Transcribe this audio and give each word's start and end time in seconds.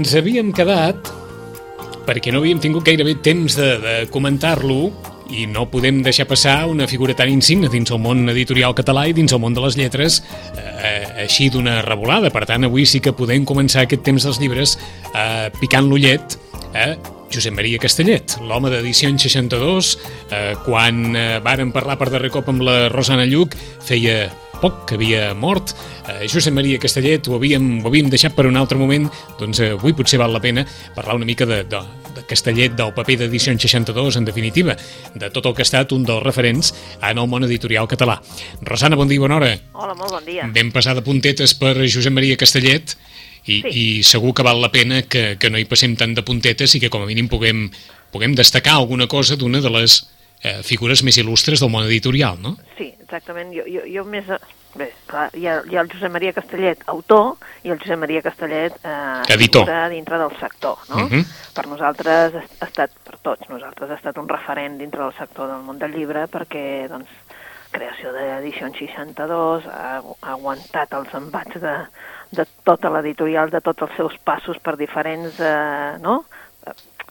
ens 0.00 0.16
havíem 0.16 0.54
quedat, 0.56 1.10
perquè 2.06 2.32
no 2.32 2.40
havíem 2.40 2.60
tingut 2.62 2.86
gairebé 2.88 3.18
temps 3.20 3.56
de, 3.58 3.70
de 3.82 3.94
comentar-lo, 4.12 4.88
i 5.30 5.44
no 5.46 5.66
podem 5.70 6.00
deixar 6.02 6.26
passar 6.26 6.64
una 6.66 6.88
figura 6.90 7.14
tan 7.14 7.30
insigne 7.30 7.68
dins 7.70 7.92
el 7.94 8.00
món 8.02 8.24
editorial 8.32 8.74
català 8.74 9.04
i 9.06 9.14
dins 9.14 9.30
el 9.30 9.38
món 9.38 9.54
de 9.54 9.62
les 9.62 9.76
lletres 9.78 10.18
eh, 10.58 11.26
així 11.26 11.46
d'una 11.54 11.78
revolada. 11.86 12.32
Per 12.34 12.42
tant, 12.48 12.66
avui 12.66 12.82
sí 12.88 12.98
que 13.04 13.14
podem 13.14 13.46
començar 13.46 13.84
aquest 13.84 14.02
temps 14.06 14.26
dels 14.26 14.40
llibres 14.42 14.74
eh, 15.12 15.46
picant 15.60 15.86
l'ullet 15.86 16.34
a 16.74 16.88
Josep 17.30 17.54
Maria 17.54 17.78
Castellet, 17.78 18.40
l'home 18.42 18.72
d'edició 18.72 19.12
62, 19.14 19.94
eh, 20.34 20.54
quan 20.66 21.14
eh, 21.14 21.26
varen 21.44 21.70
parlar 21.70 21.94
per 22.00 22.10
darrer 22.10 22.32
cop 22.34 22.50
amb 22.50 22.66
la 22.66 22.88
Rosana 22.90 23.28
Lluc, 23.30 23.54
feia 23.86 24.24
poc 24.60 24.84
que 24.88 24.98
havia 24.98 25.32
mort. 25.34 25.72
Eh, 26.06 26.28
Josep 26.30 26.54
Maria 26.54 26.78
Castellet 26.80 27.28
ho 27.28 27.36
havíem, 27.38 27.80
ho 27.80 27.88
havíem 27.90 28.10
deixat 28.12 28.36
per 28.36 28.46
un 28.48 28.58
altre 28.60 28.78
moment, 28.78 29.08
doncs 29.40 29.62
eh, 29.64 29.72
avui 29.76 29.94
potser 29.96 30.20
val 30.20 30.34
la 30.36 30.42
pena 30.42 30.66
parlar 30.96 31.16
una 31.18 31.28
mica 31.28 31.48
de, 31.48 31.62
de, 31.68 31.80
de 32.16 32.24
Castellet, 32.28 32.76
del 32.78 32.92
paper 32.96 33.18
d'edició 33.24 33.54
62, 33.56 34.20
en 34.20 34.28
definitiva, 34.28 34.76
de 35.14 35.30
tot 35.30 35.46
el 35.46 35.56
que 35.56 35.64
ha 35.64 35.68
estat 35.68 35.94
un 35.96 36.04
dels 36.08 36.22
referents 36.24 36.74
en 37.00 37.18
el 37.18 37.30
món 37.30 37.46
editorial 37.48 37.88
català. 37.90 38.20
Rosana, 38.62 38.98
bon 39.00 39.08
dia, 39.08 39.22
bona 39.22 39.40
hora. 39.40 39.54
Hola, 39.72 39.96
molt 39.98 40.18
bon 40.18 40.28
dia. 40.28 40.48
Ben 40.54 40.72
passada 40.74 41.04
puntetes 41.06 41.56
per 41.58 41.74
Josep 41.86 42.14
Maria 42.14 42.38
Castellet, 42.40 42.96
i, 43.46 43.60
sí. 43.62 43.70
i 43.72 43.84
segur 44.04 44.34
que 44.36 44.44
val 44.44 44.60
la 44.60 44.70
pena 44.72 45.02
que, 45.02 45.36
que 45.40 45.50
no 45.50 45.58
hi 45.58 45.66
passem 45.68 45.96
tant 45.96 46.12
de 46.16 46.24
puntetes 46.26 46.74
i 46.76 46.80
que 46.82 46.90
com 46.92 47.04
a 47.04 47.08
mínim 47.08 47.28
puguem, 47.32 47.68
puguem 48.12 48.36
destacar 48.36 48.76
alguna 48.76 49.08
cosa 49.08 49.38
d'una 49.40 49.62
de 49.64 49.72
les 49.72 50.02
eh, 50.42 50.62
figures 50.62 51.02
més 51.02 51.18
il·lustres 51.18 51.60
del 51.60 51.70
món 51.70 51.84
editorial, 51.86 52.38
no? 52.40 52.56
Sí, 52.78 52.94
exactament. 53.02 53.52
Jo, 53.54 53.66
jo, 53.66 53.84
jo 53.86 54.04
més... 54.04 54.24
Bé, 54.70 54.86
clar, 55.10 55.24
hi 55.34 55.48
ha, 55.50 55.56
hi 55.66 55.74
ha 55.74 55.80
el 55.82 55.88
Josep 55.90 56.12
Maria 56.14 56.30
Castellet, 56.32 56.84
autor, 56.92 57.32
i 57.66 57.72
el 57.74 57.78
Josep 57.82 57.98
Maria 57.98 58.20
Castellet, 58.22 58.76
eh, 58.86 59.22
editor, 59.34 59.66
dintre 59.90 60.18
del 60.20 60.36
sector, 60.38 60.78
no? 60.88 60.94
Uh 60.96 61.08
Mhm. 61.08 61.18
-huh. 61.18 61.52
Per 61.54 61.66
nosaltres 61.66 62.34
ha 62.60 62.64
estat, 62.66 62.90
per 63.04 63.18
tots 63.18 63.48
nosaltres, 63.48 63.90
ha 63.90 63.94
estat 63.94 64.16
un 64.16 64.28
referent 64.28 64.78
dintre 64.78 65.02
del 65.02 65.12
sector 65.18 65.48
del 65.48 65.62
món 65.66 65.78
del 65.78 65.90
llibre 65.90 66.28
perquè, 66.28 66.86
doncs, 66.88 67.08
creació 67.72 68.12
d'edició 68.12 68.66
en 68.66 68.74
62, 68.74 69.66
ha, 69.66 70.02
ha 70.22 70.30
aguantat 70.32 70.92
els 70.92 71.12
embats 71.14 71.60
de, 71.60 71.76
de 72.30 72.46
tota 72.64 72.90
l'editorial, 72.90 73.50
de 73.50 73.60
tots 73.60 73.82
els 73.82 73.96
seus 73.96 74.16
passos 74.22 74.56
per 74.60 74.76
diferents, 74.76 75.34
eh, 75.40 75.98
no?, 76.00 76.24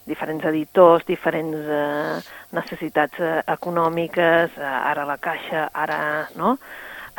diferents 0.10 0.46
editors, 0.52 1.06
diferents 1.08 1.72
eh, 1.80 2.20
necessitats 2.58 3.22
eh, 3.22 3.34
econòmiques, 3.56 4.58
eh, 4.58 4.76
ara 4.92 5.08
la 5.08 5.20
Caixa, 5.22 5.70
ara, 5.86 6.00
no?, 6.36 6.58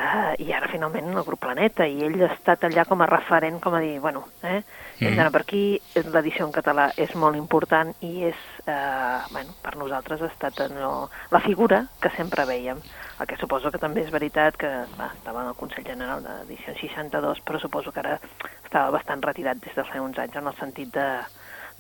eh, 0.01 0.45
i 0.45 0.53
ara 0.53 0.69
finalment 0.71 1.13
el 1.13 1.25
grup 1.27 1.41
Planeta, 1.45 1.87
i 1.87 2.03
ell 2.07 2.19
ha 2.25 2.31
estat 2.35 2.65
allà 2.67 2.85
com 2.89 3.03
a 3.03 3.09
referent, 3.11 3.61
com 3.63 3.75
a 3.77 3.81
dir, 3.83 3.99
bueno, 4.01 4.25
eh, 4.43 4.61
hem 5.01 5.17
d'anar 5.17 5.33
per 5.35 5.43
aquí, 5.45 5.65
l'edició 5.97 6.47
en 6.47 6.55
català 6.55 6.91
és 7.01 7.15
molt 7.17 7.39
important 7.39 7.93
i 8.07 8.27
és, 8.29 8.41
eh, 8.67 9.19
bueno, 9.33 9.57
per 9.63 9.77
nosaltres 9.81 10.23
ha 10.23 10.31
estat 10.31 10.63
no, 10.75 11.09
la 11.31 11.41
figura 11.41 11.85
que 12.01 12.13
sempre 12.17 12.47
veiem. 12.49 12.81
El 13.21 13.29
que 13.29 13.37
suposo 13.41 13.71
que 13.71 13.81
també 13.81 14.05
és 14.05 14.13
veritat 14.13 14.57
que 14.57 14.71
va, 14.99 15.11
estava 15.17 15.43
en 15.43 15.53
el 15.53 15.59
Consell 15.59 15.85
General 15.85 16.23
d'edició 16.25 16.75
62, 16.81 17.43
però 17.45 17.61
suposo 17.61 17.93
que 17.93 18.01
ara 18.01 18.19
estava 18.65 18.91
bastant 18.97 19.23
retirat 19.23 19.61
des 19.61 19.77
de 19.77 19.85
fa 19.85 20.01
uns 20.01 20.19
anys 20.19 20.37
en 20.37 20.49
el 20.49 20.57
sentit 20.61 20.93
de, 20.95 21.09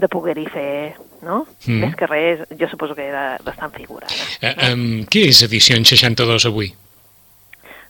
de 0.00 0.08
poder-hi 0.08 0.46
fer, 0.50 0.96
no? 1.22 1.44
Mm. 1.66 1.80
Més 1.84 1.96
que 1.98 2.08
res, 2.08 2.44
jo 2.58 2.68
suposo 2.70 2.96
que 2.98 3.08
era 3.08 3.24
bastant 3.44 3.72
figurada. 3.76 4.14
Eh, 4.40 4.54
um, 4.72 5.04
què 5.10 5.26
és 5.28 5.42
edició 5.46 5.76
62 5.76 6.48
avui? 6.50 6.72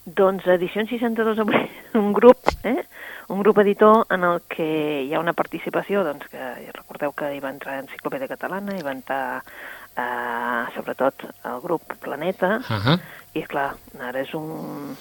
Doncs 0.05 0.47
Edició 0.49 0.83
62 0.89 1.39
avui, 1.39 1.61
un 2.01 2.13
grup, 2.17 2.49
eh? 2.65 2.83
un 3.31 3.43
grup 3.45 3.61
editor 3.63 4.07
en 4.11 4.25
el 4.27 4.41
que 4.51 4.67
hi 5.05 5.15
ha 5.15 5.21
una 5.23 5.37
participació, 5.39 6.03
doncs 6.03 6.27
que 6.33 6.49
recordeu 6.75 7.13
que 7.15 7.29
hi 7.35 7.39
va 7.43 7.53
entrar 7.55 7.79
Enciclopèdia 7.85 8.31
Catalana, 8.33 8.75
hi 8.75 8.83
va 8.83 8.95
entrar 8.97 9.23
eh, 9.39 10.63
sobretot 10.75 11.29
el 11.47 11.61
grup 11.63 11.95
Planeta, 12.03 12.59
Uh 12.59 12.81
-huh. 12.87 12.99
i 13.35 13.43
clar, 13.43 13.75
ara 14.01 14.21
és 14.21 14.35
un... 14.35 14.97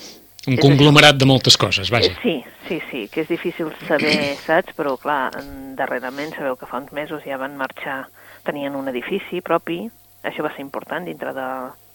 Un 0.48 0.54
És 0.56 0.62
conglomerat 0.64 1.18
de 1.20 1.26
moltes 1.28 1.58
coses, 1.60 1.90
vaja. 1.92 2.14
Sí, 2.24 2.44
sí, 2.68 2.80
sí, 2.90 3.08
que 3.12 3.22
és 3.22 3.28
difícil 3.28 3.74
saber, 3.88 4.36
saps? 4.46 4.72
Però 4.78 4.96
clar, 4.98 5.34
en- 5.38 5.76
darrerament 5.76 6.32
sabeu 6.36 6.56
que 6.56 6.66
fa 6.66 6.78
uns 6.80 6.92
mesos 6.96 7.24
ja 7.28 7.38
van 7.38 7.58
marxar, 7.60 8.06
tenien 8.48 8.76
un 8.76 8.88
edifici 8.88 9.42
propi, 9.42 9.90
això 10.24 10.44
va 10.44 10.54
ser 10.56 10.62
important 10.64 11.06
dintre 11.06 11.34
de, 11.36 11.48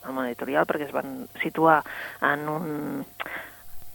del 0.05 0.13
món 0.13 0.27
editorial 0.29 0.67
perquè 0.69 0.87
es 0.87 0.93
van 0.93 1.27
situar 1.43 1.83
en 2.23 2.49
un, 2.49 3.05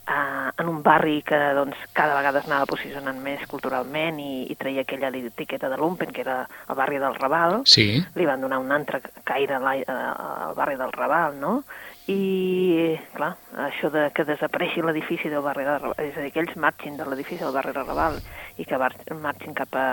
a, 0.09 0.51
en 0.57 0.67
un 0.67 0.81
barri 0.83 1.21
que 1.21 1.37
doncs, 1.53 1.77
cada 1.93 2.15
vegada 2.17 2.39
es 2.41 2.47
anava 2.49 2.65
posicionant 2.69 3.19
més 3.21 3.45
culturalment 3.49 4.17
i, 4.19 4.47
i 4.49 4.55
treia 4.57 4.81
aquella 4.81 5.09
etiqueta 5.13 5.69
de 5.69 5.77
Lumpen, 5.77 6.09
que 6.11 6.21
era 6.25 6.47
el 6.67 6.75
barri 6.75 6.97
del 6.97 7.13
Raval, 7.15 7.61
Sí. 7.65 8.03
li 8.15 8.25
van 8.25 8.41
donar 8.41 8.57
un 8.59 8.71
altre 8.71 9.01
caire 9.23 9.55
al 9.61 10.53
barri 10.57 10.75
del 10.77 10.91
Raval, 10.91 11.37
no? 11.39 11.63
I, 12.09 12.97
clar, 13.13 13.35
això 13.67 13.91
de 13.93 14.07
que 14.15 14.23
desapareixi 14.25 14.81
l'edifici 14.81 15.29
del 15.29 15.43
barri 15.45 15.65
del 15.67 15.77
Raval, 15.81 15.93
és 16.01 16.17
a 16.17 16.23
dir, 16.25 16.31
que 16.33 16.41
ells 16.41 16.55
marxin 16.57 16.95
de 16.97 17.05
l'edifici 17.05 17.43
del 17.43 17.53
barri 17.53 17.73
del 17.75 17.85
Raval 17.85 18.17
i 18.57 18.65
que 18.65 18.79
mar- 18.81 18.95
marxin 19.21 19.53
cap 19.53 19.75
a, 19.77 19.85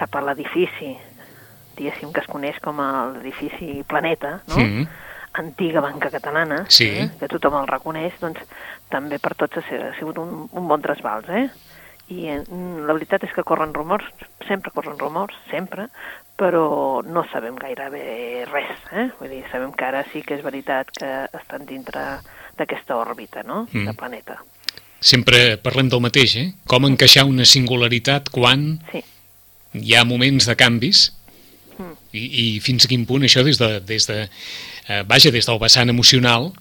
cap 0.00 0.16
a 0.16 0.22
l'edifici, 0.24 0.94
diguéssim, 1.76 2.12
que 2.14 2.22
es 2.24 2.30
coneix 2.30 2.56
com 2.64 2.80
l'edifici 2.80 3.82
Planeta, 3.88 4.38
no? 4.48 4.56
Mm. 4.62 4.86
antiga 5.34 5.80
banca 5.82 6.10
catalana, 6.14 6.64
Sí. 6.70 6.86
eh, 6.86 7.08
que 7.18 7.26
tothom 7.26 7.56
el 7.60 7.66
reconeix, 7.66 8.14
doncs 8.22 8.38
també 8.88 9.18
per 9.18 9.34
tots 9.34 9.56
ha 9.58 9.62
si- 9.68 9.74
ha 9.74 9.92
sigut 9.98 10.16
un, 10.22 10.48
un 10.52 10.68
bon 10.68 10.80
trasbals, 10.80 11.28
eh? 11.28 11.48
I 12.14 12.28
la 12.38 12.92
veritat 12.92 13.24
és 13.24 13.32
que 13.34 13.42
corren 13.42 13.74
rumors, 13.74 14.04
sempre 14.46 14.70
corren 14.70 14.96
rumors, 14.98 15.34
sempre, 15.50 15.88
però 16.36 17.02
no 17.06 17.22
sabem 17.30 17.54
gairebé 17.56 18.44
res, 18.50 18.78
eh? 18.92 19.08
Vull 19.20 19.30
dir, 19.30 19.42
sabem 19.52 19.72
que 19.72 19.84
ara 19.86 20.04
sí 20.12 20.22
que 20.26 20.34
és 20.34 20.42
veritat 20.42 20.90
que 20.90 21.10
estan 21.38 21.66
dintre 21.66 22.02
d'aquesta 22.58 22.96
òrbita, 22.98 23.42
no?, 23.46 23.68
Mm. 23.72 23.86
de 23.86 23.94
planeta. 23.94 24.38
Sempre 25.00 25.56
parlem 25.58 25.88
del 25.92 26.00
mateix, 26.00 26.36
eh? 26.36 26.52
Com 26.66 26.86
encaixar 26.86 27.24
una 27.28 27.44
singularitat 27.44 28.30
quan 28.30 28.80
Sí, 28.90 29.02
hi 29.74 29.94
ha 29.94 30.04
moments 30.04 30.46
de 30.46 30.56
canvis 30.56 31.12
Mm. 31.78 31.92
i, 32.12 32.22
i 32.56 32.60
fins 32.60 32.84
a 32.84 32.88
quin 32.88 33.04
punt 33.06 33.22
això 33.26 33.42
des 33.44 33.58
de, 33.58 33.80
des 33.80 34.06
de 34.06 34.28
eh, 34.88 35.02
vaja, 35.06 35.30
des 35.34 35.46
del 35.46 35.58
vessant 35.58 35.90
emocional 35.90 36.52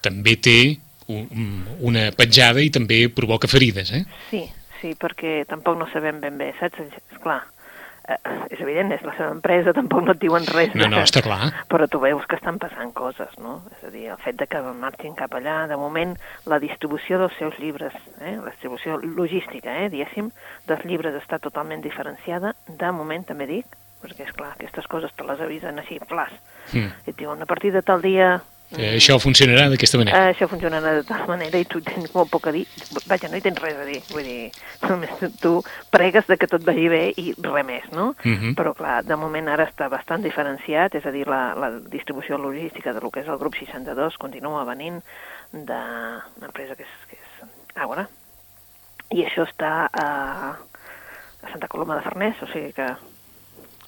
també 0.00 0.36
té 0.36 0.78
un, 1.06 1.64
una 1.80 2.10
petjada 2.16 2.60
i 2.64 2.70
també 2.70 3.08
provoca 3.12 3.46
ferides, 3.48 3.92
eh? 3.92 4.04
sí, 4.30 4.40
sí, 4.80 4.94
perquè 4.96 5.44
tampoc 5.46 5.76
no 5.78 5.86
sabem 5.92 6.18
ben 6.20 6.38
bé, 6.40 6.54
saps? 6.58 6.80
És 6.80 7.18
clar, 7.20 7.42
eh, 8.08 8.18
és 8.50 8.60
evident, 8.60 8.92
és 8.92 9.02
la 9.02 9.14
seva 9.16 9.30
empresa, 9.34 9.72
tampoc 9.76 10.04
no 10.04 10.14
et 10.14 10.20
diuen 10.22 10.46
res. 10.46 10.74
No, 10.74 10.88
no, 10.92 11.02
està 11.02 11.22
clar. 11.24 11.52
però 11.70 11.88
tu 11.90 12.00
veus 12.02 12.24
que 12.30 12.36
estan 12.36 12.58
passant 12.62 12.92
coses, 12.96 13.32
no? 13.38 13.62
És 13.76 13.86
a 13.88 13.90
dir, 13.90 14.06
el 14.14 14.20
fet 14.24 14.36
de 14.40 14.46
que 14.46 14.60
marxin 14.80 15.14
cap 15.18 15.34
allà, 15.34 15.66
de 15.70 15.76
moment, 15.80 16.16
la 16.46 16.58
distribució 16.62 17.18
dels 17.18 17.36
seus 17.38 17.58
llibres, 17.58 17.94
eh? 18.20 18.36
la 18.36 18.50
distribució 18.50 18.98
logística, 19.02 19.78
eh? 19.84 19.90
diguéssim, 19.90 20.30
dels 20.68 20.84
llibres 20.84 21.14
està 21.20 21.38
totalment 21.38 21.82
diferenciada, 21.82 22.54
de 22.68 22.92
moment 22.92 23.24
també 23.24 23.46
dic, 23.50 23.66
perquè 24.04 24.26
és 24.26 24.34
clar, 24.36 24.52
aquestes 24.54 24.86
coses 24.86 25.12
te 25.16 25.24
les 25.24 25.40
avisen 25.40 25.78
així, 25.78 26.00
flas, 26.08 26.32
Mm. 26.72 26.88
i 27.04 27.10
et 27.10 27.16
diuen, 27.18 27.42
a 27.42 27.46
partir 27.46 27.72
de 27.74 27.82
tal 27.82 28.00
dia... 28.00 28.40
Eh, 28.74 28.96
això 28.96 29.18
funcionarà 29.22 29.68
d'aquesta 29.70 29.98
manera. 30.00 30.18
Eh, 30.18 30.32
això 30.32 30.48
funcionarà 30.50 30.94
de 30.96 31.04
tal 31.06 31.26
manera 31.28 31.60
i 31.60 31.66
tu 31.68 31.80
tens 31.84 32.10
molt 32.14 32.30
poc 32.32 32.48
a 32.48 32.52
dir. 32.54 32.64
Vaja, 33.06 33.28
no 33.30 33.38
hi 33.38 33.44
tens 33.44 33.60
res 33.62 33.76
a 33.78 33.84
dir. 33.86 34.00
Vull 34.10 34.26
dir, 34.26 34.50
només 34.88 35.22
tu 35.42 35.52
pregues 35.94 36.26
de 36.26 36.38
que 36.40 36.48
tot 36.50 36.64
vagi 36.66 36.88
bé 36.90 37.02
i 37.20 37.34
res 37.38 37.66
més, 37.68 37.86
no? 37.92 38.14
Mhm. 38.24 38.56
Però, 38.58 38.74
clar, 38.74 39.02
de 39.04 39.16
moment 39.20 39.48
ara 39.48 39.68
està 39.68 39.88
bastant 39.92 40.22
diferenciat, 40.22 40.94
és 40.94 41.06
a 41.06 41.12
dir, 41.14 41.26
la, 41.28 41.54
la 41.54 41.70
distribució 41.78 42.38
logística 42.38 42.92
de 42.92 43.00
lo 43.00 43.10
que 43.10 43.20
és 43.20 43.28
el 43.28 43.38
grup 43.38 43.54
62 43.54 44.18
continua 44.18 44.64
venint 44.64 45.00
d'una 45.52 46.48
empresa 46.48 46.74
que 46.74 46.82
és, 46.82 46.94
que 47.10 47.16
és 47.16 47.48
Àgora. 47.74 48.08
I 49.10 49.24
això 49.26 49.44
està 49.46 49.88
a, 49.92 50.06
a 51.42 51.50
Santa 51.50 51.68
Coloma 51.68 51.96
de 51.98 52.02
Farners, 52.02 52.42
o 52.42 52.46
sigui 52.50 52.72
que 52.72 52.88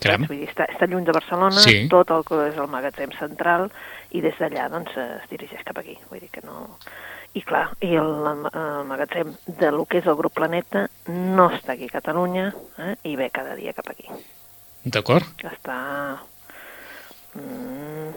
Caram. 0.01 0.27
Vull 0.29 0.39
dir, 0.43 0.49
està, 0.51 0.67
està 0.71 0.87
lluny 0.87 1.05
de 1.05 1.13
Barcelona, 1.17 1.61
Sí. 1.65 1.89
tot 1.89 2.11
el 2.11 2.25
que 2.29 2.49
és 2.51 2.57
el 2.61 2.69
magatzem 2.69 3.13
central, 3.19 3.71
i 4.13 4.21
des 4.21 4.35
d'allà 4.39 4.69
doncs, 4.71 4.93
es 4.97 5.29
dirigeix 5.31 5.63
cap 5.65 5.79
aquí. 5.79 5.97
Vull 6.11 6.21
dir 6.21 6.31
que 6.31 6.43
no... 6.45 6.79
I 7.37 7.43
clar, 7.45 7.67
i 7.85 7.91
el, 8.01 8.13
el 8.53 8.85
magatzem 8.89 9.35
de 9.47 9.71
lo 9.71 9.85
que 9.85 9.99
és 9.99 10.07
el 10.09 10.17
grup 10.17 10.33
Planeta 10.33 10.87
no 11.09 11.51
està 11.53 11.75
aquí 11.75 11.85
a 11.91 11.95
Catalunya 11.99 12.47
eh, 12.79 12.95
i 13.05 13.17
ve 13.17 13.29
cada 13.31 13.55
dia 13.59 13.75
cap 13.77 13.91
aquí. 13.93 14.07
D'acord? 14.85 15.27
Està... 15.45 15.77
Mm, 17.35 18.09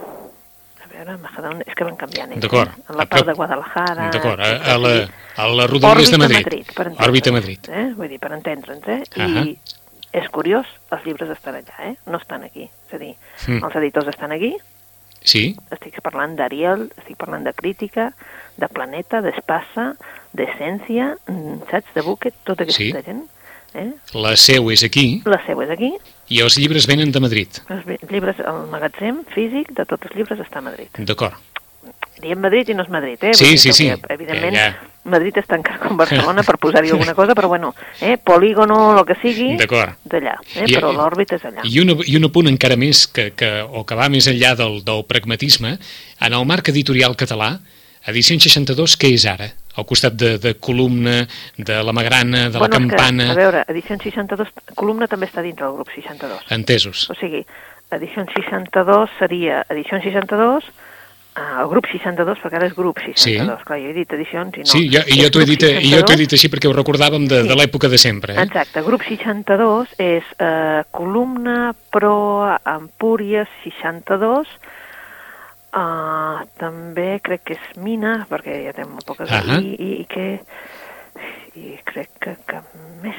a 0.83 0.87
veure, 0.93 1.17
Majadahonda- 1.19 1.65
és 1.67 1.75
que 1.75 1.83
van 1.83 1.97
canviant 1.99 2.31
ells. 2.31 2.41
D'acord. 2.45 2.69
Eh? 2.77 2.83
En 2.89 2.95
la 2.97 3.05
part 3.11 3.25
de 3.27 3.33
Guadalajara... 3.33 4.09
D'acord, 4.13 4.39
a, 4.39 4.51
a, 4.73 4.77
la, 4.77 4.93
a 5.35 5.47
la 5.51 5.67
Rodalies 5.67 6.11
de 6.11 6.17
Madrid. 6.21 6.45
per 6.47 6.87
entendre'ns. 6.87 7.07
Òrbita 7.07 7.31
Madrid. 7.35 7.67
Eh? 7.69 7.85
Vull 7.97 8.07
dir, 8.13 8.19
per 8.23 8.31
entendre'ns, 8.37 8.87
eh? 8.87 9.03
Ahà. 9.17 9.43
I 9.43 9.59
és 10.13 10.27
curiós, 10.29 10.65
els 10.91 11.06
llibres 11.06 11.29
estan 11.29 11.56
allà, 11.56 11.75
eh? 11.91 11.95
No 12.06 12.17
estan 12.17 12.44
aquí. 12.44 12.69
És 12.88 12.94
a 12.94 12.97
dir, 12.97 13.15
Mm. 13.47 13.63
els 13.63 13.75
editors 13.75 14.07
estan 14.07 14.31
aquí, 14.31 14.56
Sí? 15.21 15.56
estic 15.71 16.01
parlant 16.01 16.35
d'Ariel, 16.35 16.91
estic 16.97 17.17
parlant 17.17 17.44
de 17.44 17.53
crítica, 17.53 18.13
de 18.57 18.67
Planeta, 18.69 19.21
d'Espassa, 19.21 19.95
d'Essència, 20.33 21.17
mm, 21.27 21.69
saps, 21.69 21.94
de 21.94 22.01
Bucket, 22.01 22.33
tota 22.44 22.63
aquesta 22.63 22.81
Sí. 22.83 22.91
gent 23.06 23.27
Eh? 23.75 23.91
La 24.15 24.35
seu 24.35 24.71
és 24.71 24.81
aquí 24.83 25.21
La 25.25 25.38
seu 25.45 25.61
és 25.61 25.69
aquí, 25.69 25.91
i 26.29 26.39
els 26.41 26.57
llibres 26.57 26.88
venen 26.88 27.11
de 27.11 27.19
Madrid. 27.19 27.50
els 27.69 27.85
llibres, 28.09 28.39
el 28.39 28.65
magatzem 28.71 29.23
físic 29.25 29.69
de 29.77 29.85
tots 29.85 30.07
els 30.07 30.15
llibres 30.15 30.39
està 30.39 30.57
a 30.57 30.61
Madrid. 30.61 30.88
D'acord. 30.97 31.35
Diem 32.19 32.39
Madrid 32.39 32.67
i 32.69 32.73
no 32.73 32.81
és 32.81 32.89
Madrid, 32.89 33.19
eh? 33.23 33.33
Sí, 33.35 33.45
Vull 33.45 33.57
sí, 33.59 33.69
que, 33.69 33.73
sí. 33.73 33.88
Evidentment, 34.09 34.53
Que 34.56 34.59
ja- 34.59 34.88
Madrid 35.05 35.37
és 35.39 35.47
tan 35.47 35.63
car 35.63 35.77
com 35.79 35.97
Barcelona 35.97 36.43
per 36.43 36.57
posar-hi 36.61 36.91
alguna 36.91 37.13
cosa, 37.15 37.35
però 37.37 37.47
bueno, 37.47 37.73
eh? 38.01 38.17
polígono, 38.17 38.97
el 38.97 39.05
que 39.07 39.15
sigui, 39.21 39.55
d'allà, 39.57 40.35
eh? 40.55 40.65
I- 40.67 40.75
però 40.75 40.91
l'òrbita 40.93 41.37
és 41.39 41.45
allà. 41.45 41.63
I 41.63 41.79
un, 41.79 41.95
I 42.05 42.17
un 42.19 42.27
apunt 42.27 42.47
encara 42.51 42.75
més 42.75 43.07
que, 43.07 43.31
que, 43.37 43.49
o 43.63 43.85
que 43.87 43.95
va 43.95 44.09
més 44.09 44.27
enllà 44.27 44.55
del, 44.59 44.83
del 44.85 45.05
pragmatisme, 45.09 45.77
en 46.19 46.33
el 46.33 46.45
marc 46.45 46.69
editorial 46.69 47.15
català, 47.15 47.55
edició 48.07 48.37
62, 48.39 48.97
què 48.99 49.13
és 49.15 49.25
ara? 49.29 49.49
Al 49.79 49.85
costat 49.87 50.15
de, 50.19 50.33
de 50.41 50.55
columna, 50.59 51.21
de 51.55 51.75
la 51.83 51.93
magrana, 51.95 52.49
de 52.49 52.59
la 52.59 52.67
bueno, 52.67 52.75
és 52.75 52.91
campana... 52.91 53.25
Que, 53.29 53.31
a 53.31 53.39
veure, 53.39 53.63
Edició 53.71 53.95
62, 54.01 54.49
columna 54.75 55.07
també 55.07 55.29
està 55.29 55.41
dintre 55.45 55.65
del 55.65 55.77
grup 55.77 55.91
62. 55.95 56.49
Entesos. 56.51 57.05
O 57.13 57.15
sigui, 57.15 57.45
Edició 57.95 58.25
62 58.33 59.13
seria 59.19 59.63
Edició 59.69 60.01
62, 60.03 60.67
eh, 61.35 61.61
el 61.61 61.69
grup 61.71 61.89
62, 61.91 62.41
perquè 62.43 62.59
ara 62.59 62.69
és 62.69 62.75
grup 62.77 62.99
62. 63.01 63.21
Sí. 63.21 63.35
Clar, 63.67 63.79
jo 63.81 63.91
he 63.91 63.95
dit 63.97 64.17
edicions 64.17 64.57
i 64.57 64.65
no. 64.65 64.71
Sí, 64.71 64.83
jo, 64.91 65.03
i 65.05 65.19
jo 65.21 65.29
t'ho 65.33 65.43
he, 65.43 65.47
dit, 65.49 65.67
i 65.69 65.93
jo 65.93 66.01
t'ho 66.01 66.15
he 66.15 66.19
62. 66.19 66.23
dit 66.23 66.35
així 66.37 66.51
perquè 66.53 66.69
ho 66.69 66.75
recordàvem 66.75 67.27
de, 67.29 67.43
de 67.49 67.57
l'època 67.59 67.91
de 67.91 68.01
sempre. 68.01 68.35
Eh? 68.35 68.47
Exacte, 68.47 68.83
grup 68.85 69.05
62 69.07 69.95
és 70.05 70.33
eh, 70.37 70.81
columna 70.95 71.73
pro 71.93 72.17
Empúries 72.63 73.49
62, 73.63 74.51
uh, 75.75 76.41
també 76.59 77.09
crec 77.23 77.45
que 77.47 77.57
és 77.57 77.71
mina, 77.81 78.19
perquè 78.29 78.63
ja 78.67 78.75
té 78.77 78.87
molt 78.87 79.05
poques... 79.07 79.31
Ahà. 79.31 79.59
I, 79.61 79.75
i, 79.75 79.91
i 80.01 80.05
que... 80.09 80.27
I 81.59 81.77
crec 81.83 82.13
que, 82.23 82.35
que 82.47 82.61
més... 83.03 83.17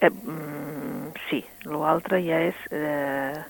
Eh, 0.00 0.10
mm, 0.10 1.12
sí, 1.28 1.42
l'altre 1.70 2.20
ja 2.24 2.40
és... 2.48 2.64
Eh, 2.74 3.44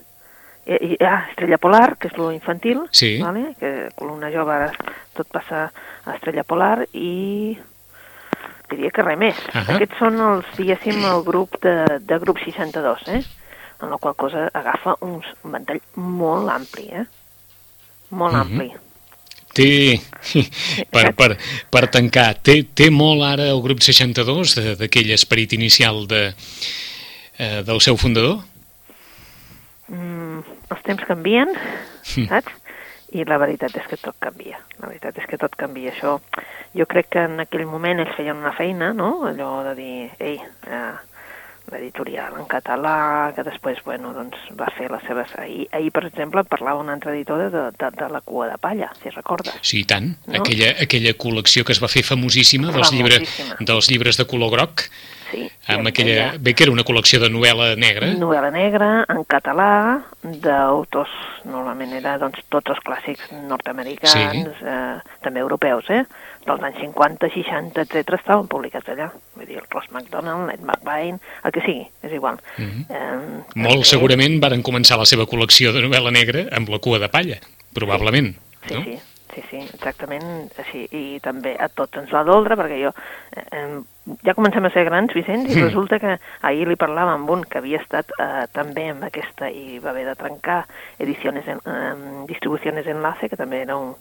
i, 0.67 0.77
i, 0.93 0.97
ah, 1.05 1.25
Estrella 1.31 1.57
Polar, 1.57 1.95
que 1.97 2.09
és 2.11 2.17
lo 2.19 2.31
infantil, 2.31 2.81
Sí. 2.91 3.17
vale? 3.21 3.55
que 3.59 3.89
columna 3.95 4.29
jove 4.33 4.53
ara 4.53 4.71
tot 5.15 5.27
passa 5.31 5.71
a 6.05 6.15
Estrella 6.15 6.43
Polar 6.43 6.85
i 6.93 7.57
diria 8.69 8.91
que 8.91 9.01
res 9.05 9.17
més. 9.17 9.37
Ahà. 9.53 9.77
Aquests 9.77 9.97
són 10.01 10.19
els, 10.19 10.49
diguéssim, 10.57 10.99
el 11.07 11.23
grup 11.23 11.55
de, 11.63 11.75
de 12.03 12.17
grup 12.19 12.37
62, 12.43 13.07
eh? 13.15 13.21
en 13.81 13.91
la 13.93 13.97
qual 14.01 14.15
cosa 14.17 14.47
agafa 14.53 14.95
un, 15.05 15.21
un 15.45 15.51
ventall 15.53 15.79
molt 15.95 16.49
ampli, 16.49 16.87
eh? 16.91 17.05
Molt 18.09 18.33
Mhm. 18.33 18.41
ampli. 18.41 18.73
Té, 19.57 19.99
per, 20.93 21.13
per, 21.17 21.37
per 21.71 21.87
tancar, 21.89 22.35
té, 22.43 22.59
té 22.75 22.89
molt 22.91 23.23
ara 23.25 23.47
el 23.49 23.61
grup 23.63 23.79
62 23.81 24.55
de- 24.55 24.75
d'aquell 24.75 25.11
esperit 25.15 25.53
inicial 25.53 26.05
de, 26.07 26.33
eh, 27.39 27.63
del 27.65 27.79
seu 27.81 27.97
fundador? 27.97 28.43
Els 30.69 30.83
temps 30.83 31.03
canvien, 31.07 31.49
Mm. 32.17 32.27
saps? 32.27 32.53
I 33.15 33.23
la 33.23 33.37
veritat 33.39 33.75
és 33.79 33.85
que 33.87 33.95
tot 33.97 34.15
canvia. 34.19 34.59
La 34.81 34.87
veritat 34.89 35.17
és 35.17 35.25
que 35.27 35.37
tot 35.39 35.55
canvia. 35.55 35.93
Això, 35.93 36.17
jo 36.75 36.85
crec 36.85 37.07
que 37.09 37.19
en 37.23 37.39
aquell 37.39 37.65
moment 37.65 37.99
ells 38.03 38.15
feien 38.17 38.35
una 38.35 38.51
feina, 38.51 38.91
no? 38.93 39.23
Allò 39.29 39.63
de 39.63 39.75
dir, 39.75 40.11
ei, 40.19 40.35
eh, 40.67 40.95
l'editorial 41.71 42.33
en 42.39 42.45
català, 42.47 43.31
que 43.35 43.43
després, 43.43 43.79
bueno, 43.85 44.13
doncs 44.15 44.37
va 44.59 44.67
fer 44.77 44.89
les 44.91 45.03
seves... 45.07 45.31
Ahir, 45.39 45.67
ahir 45.71 45.91
per 45.91 46.05
exemple, 46.07 46.43
parlava 46.47 46.79
un 46.79 46.89
altre 46.89 47.11
editor 47.15 47.41
de, 47.49 47.49
de, 47.71 47.89
de 47.97 48.09
la 48.11 48.21
cua 48.21 48.47
de 48.51 48.57
palla, 48.57 48.91
si 49.01 49.09
recordes. 49.09 49.55
Sí, 49.61 49.83
tant. 49.83 50.13
No? 50.27 50.39
Aquella, 50.41 50.73
aquella 50.83 51.13
col·lecció 51.19 51.63
que 51.67 51.75
es 51.75 51.81
va 51.83 51.89
fer 51.91 52.03
famosíssima 52.07 52.71
dels, 52.71 52.91
llibre, 52.95 53.19
Famosíssima. 53.21 53.57
dels 53.67 53.89
llibres 53.91 54.17
de 54.17 54.25
color 54.27 54.51
groc, 54.51 54.81
Sí. 54.87 55.16
Amb 55.67 55.87
aquella... 55.87 56.13
ella- 56.13 56.37
Bé, 56.39 56.53
que 56.53 56.63
era 56.63 56.71
una 56.71 56.83
col·lecció 56.83 57.19
de 57.19 57.29
novel·la 57.29 57.75
negra. 57.77 58.07
Novel·la 58.13 58.51
negra, 58.51 59.05
en 59.09 59.23
català, 59.25 59.69
d'autors, 60.23 61.09
normalment 61.45 61.93
era 61.97 62.17
doncs, 62.21 62.39
tots 62.49 62.71
els 62.73 62.79
clàssics 62.85 63.31
nord-americans, 63.47 64.13
Sí. 64.13 64.65
eh, 64.65 64.97
també 65.23 65.39
europeus, 65.43 65.89
eh? 65.89 66.03
dels 66.47 66.63
anys 66.63 66.77
50, 66.79 67.27
60, 67.33 67.81
etc 67.83 68.13
estaven 68.15 68.47
publicats 68.47 68.87
allà. 68.87 69.09
Vull 69.35 69.45
dir, 69.49 69.57
el 69.59 69.65
Ross 69.69 69.89
MacDonald, 69.91 70.47
Ned 70.47 70.61
McBain, 70.63 71.19
el 71.43 71.51
que 71.51 71.59
sigui, 71.65 71.87
és 72.01 72.13
igual. 72.13 72.37
Mhm. 72.57 72.85
eh, 72.89 73.43
Molt 73.55 73.73
també- 73.81 73.83
segurament 73.85 74.39
varen 74.41 74.63
començar 74.63 74.97
la 74.97 75.05
seva 75.05 75.25
col·lecció 75.27 75.73
de 75.73 75.81
novel·la 75.83 76.11
negra 76.11 76.45
amb 76.55 76.69
la 76.69 76.79
cua 76.79 76.99
de 76.99 77.09
palla, 77.09 77.37
probablement. 77.73 78.35
Sí, 78.67 78.73
no? 78.73 78.83
sí, 78.83 78.91
sí, 78.95 78.99
sí, 79.49 79.59
exactament 79.73 80.49
així. 80.57 80.87
I 80.91 81.19
també 81.23 81.55
a 81.59 81.69
tots 81.69 81.97
ens 81.97 82.11
la 82.15 82.23
doldre, 82.27 82.57
perquè 82.59 82.81
jo... 82.81 82.93
Eh, 83.35 83.79
ja 84.23 84.33
comencem 84.37 84.63
a 84.63 84.69
ser 84.71 84.85
grans, 84.87 85.11
Vicenç, 85.13 85.49
i 85.51 85.57
Mm. 85.57 85.65
resulta 85.65 85.99
que 85.99 86.17
ahir 86.41 86.67
li 86.67 86.77
parlava 86.79 87.11
amb 87.13 87.29
un 87.29 87.43
que 87.43 87.57
havia 87.59 87.81
estat 87.81 88.11
eh, 88.17 88.45
també 88.53 88.89
amb 88.89 89.03
aquesta 89.03 89.49
i 89.51 89.79
va 89.83 89.89
haver 89.89 90.05
de 90.07 90.15
trencar 90.15 90.65
edicions 90.97 91.47
en, 91.47 91.59
eh, 91.59 92.25
distribucions 92.27 92.87
enlace, 92.87 93.27
que 93.27 93.35
també 93.35 93.61
era 93.61 93.75
un, 93.75 93.95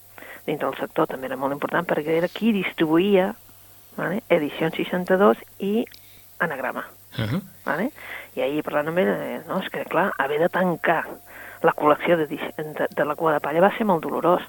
dintre 0.47 0.69
del 0.69 0.79
sector 0.79 1.09
també 1.11 1.27
era 1.27 1.37
molt 1.37 1.53
important, 1.53 1.87
perquè 1.87 2.17
era 2.19 2.29
qui 2.29 2.53
distribuïa 2.53 3.33
vale? 3.97 4.23
edició 4.29 4.71
62 4.71 5.43
i 5.59 5.85
anagrama. 6.39 6.85
Uh 7.19 7.25
-huh. 7.25 7.43
Vale? 7.65 7.91
I 8.37 8.43
ahir 8.43 8.63
parlant 8.63 8.89
amb 8.89 8.99
ell, 8.99 9.09
eh, 9.09 9.41
no, 9.49 9.61
és 9.61 9.69
que 9.71 9.85
clar, 9.85 10.13
haver 10.19 10.39
de 10.39 10.49
tancar 10.49 11.07
la 11.63 11.73
col·lecció 11.73 12.17
de, 12.17 12.27
de, 12.27 12.87
de 12.91 13.05
la 13.05 13.15
cua 13.15 13.33
de 13.33 13.41
palla 13.41 13.61
va 13.61 13.77
ser 13.77 13.87
molt 13.87 14.03
dolorós. 14.03 14.43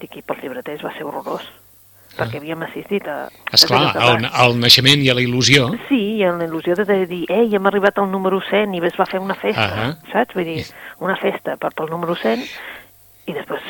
Dic, 0.00 0.16
i 0.16 0.22
pels 0.22 0.42
llibreters 0.42 0.82
va 0.84 0.92
ser 0.96 1.04
horrorós, 1.06 1.42
perquè 2.18 2.36
havíem 2.38 2.62
assistit 2.66 3.06
a... 3.08 3.28
Esclar, 3.52 3.96
a 3.96 4.02
al, 4.10 4.28
al 4.32 4.58
naixement 4.60 5.02
i 5.02 5.08
a 5.10 5.14
la 5.14 5.20
il·lusió, 5.24 5.68
Sí, 5.88 6.16
i 6.18 6.24
amb 6.24 6.40
la 6.42 6.46
il·lusió 6.48 6.76
de 6.76 7.06
dir, 7.06 7.24
ei, 7.28 7.48
hem 7.54 7.66
arribat 7.66 7.98
al 7.98 8.10
número 8.10 8.40
100 8.50 8.74
i 8.74 8.82
es 8.84 8.96
va 9.00 9.06
fer 9.06 9.20
una 9.20 9.34
festa, 9.34 9.64
Ahà. 9.64 9.90
saps? 10.12 10.34
Vull 10.34 10.44
dir, 10.44 10.64
una 11.00 11.16
festa 11.16 11.56
per 11.56 11.72
pel 11.74 11.90
número 11.90 12.14
100 12.14 12.44
i 13.26 13.32
després 13.32 13.62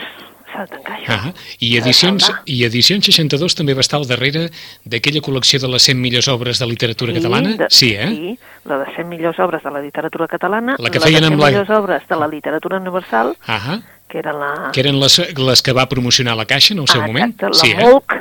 s'ha 0.52 0.64
de 0.66 0.70
tancar 0.76 0.98
això. 0.98 1.14
uh 1.14 1.24
-huh. 1.26 1.34
I, 1.60 1.70
de 1.72 1.78
edicions, 1.82 2.32
i 2.46 2.64
Edicions 2.64 3.04
62 3.06 3.54
també 3.54 3.74
va 3.74 3.80
estar 3.80 3.98
al 3.98 4.06
darrere 4.06 4.50
d'aquella 4.84 5.20
col·lecció 5.20 5.60
de 5.60 5.68
les 5.68 5.82
100 5.82 5.98
millors 6.00 6.28
obres 6.28 6.58
de 6.58 6.66
literatura 6.66 7.12
catalana? 7.12 7.56
de, 7.56 7.66
sí, 7.70 7.94
eh? 7.94 8.08
Sí, 8.08 8.38
la 8.64 8.78
de 8.78 8.84
100 8.94 9.08
millors 9.08 9.38
obres 9.38 9.62
de 9.62 9.70
la 9.70 9.80
literatura 9.80 10.26
catalana, 10.28 10.76
La 10.78 10.90
que 10.90 10.98
de 10.98 11.04
feien 11.04 11.22
100 11.24 11.32
amb 11.32 11.40
la- 11.42 11.50
millors 11.50 11.70
obres 11.70 12.02
de 12.08 12.16
la 12.16 12.28
literatura 12.28 12.78
universal, 12.78 13.36
Uh 13.48 13.54
-huh. 13.54 13.82
Que 14.08 14.18
era 14.18 14.32
la... 14.32 14.70
Que 14.72 14.80
eren 14.80 14.98
les, 15.00 15.18
les 15.36 15.62
que 15.62 15.72
va 15.72 15.88
promocionar 15.88 16.36
la 16.36 16.46
Caixa 16.46 16.74
en 16.74 16.80
el 16.80 16.88
seu 16.88 17.02
ah, 17.02 17.06
moment? 17.06 17.34
Exacte, 17.34 17.46
la 17.52 17.60
sí, 17.60 17.70
eh? 17.72 17.84
MOLC, 17.84 18.18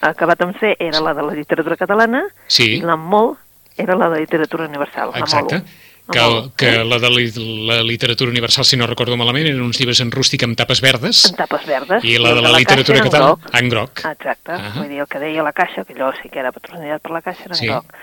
acabat 0.00 0.42
amb 0.46 0.56
C, 0.60 0.74
era 0.78 1.00
la 1.00 1.14
de 1.14 1.22
la 1.22 1.32
literatura 1.36 1.76
catalana, 1.76 2.24
Sí. 2.46 2.76
i 2.78 2.80
la 2.82 2.96
MOL 2.96 3.36
era 3.76 3.96
la 3.96 4.08
de 4.10 4.20
literatura 4.20 4.66
universal. 4.66 5.12
Exacte. 5.14 5.62
La. 5.62 5.62
Que, 6.10 6.18
La 6.18 6.48
que 6.56 6.68
eh? 6.80 6.84
la 6.84 6.98
de 6.98 7.08
li, 7.08 7.26
la 7.68 7.82
literatura 7.86 8.32
universal, 8.32 8.64
si 8.64 8.76
no 8.76 8.84
recordo 8.88 9.14
malament, 9.16 9.46
eren 9.46 9.60
uns 9.62 9.78
llibres 9.78 10.00
en 10.02 10.10
rústic 10.10 10.42
amb 10.42 10.56
tapes 10.58 10.80
verdes 10.82 11.20
En 11.30 11.36
tapes 11.38 11.62
verdes. 11.68 12.02
i 12.02 12.16
la 12.18 12.32
de 12.34 12.40
la 12.42 12.48
Caixa 12.50 12.58
literatura 12.58 12.96
era 12.98 13.04
en 13.04 13.10
catalana 13.12 13.36
groc. 13.36 13.54
en 13.60 13.68
groc. 13.70 14.02
Exacte, 14.10 14.52
Ahà. 14.56 14.72
vull 14.74 14.88
dir, 14.90 14.98
el 15.04 15.06
que 15.06 15.20
deia 15.22 15.44
la 15.46 15.52
Caixa, 15.52 15.84
que 15.84 15.94
allò 15.94 16.10
sí 16.20 16.28
que 16.28 16.40
era 16.42 16.50
patrocinat 16.50 17.00
per 17.00 17.12
la 17.12 17.22
Caixa, 17.22 17.44
era 17.46 17.54
en 17.54 17.60
Sí. 17.60 17.66
groc. 17.68 17.94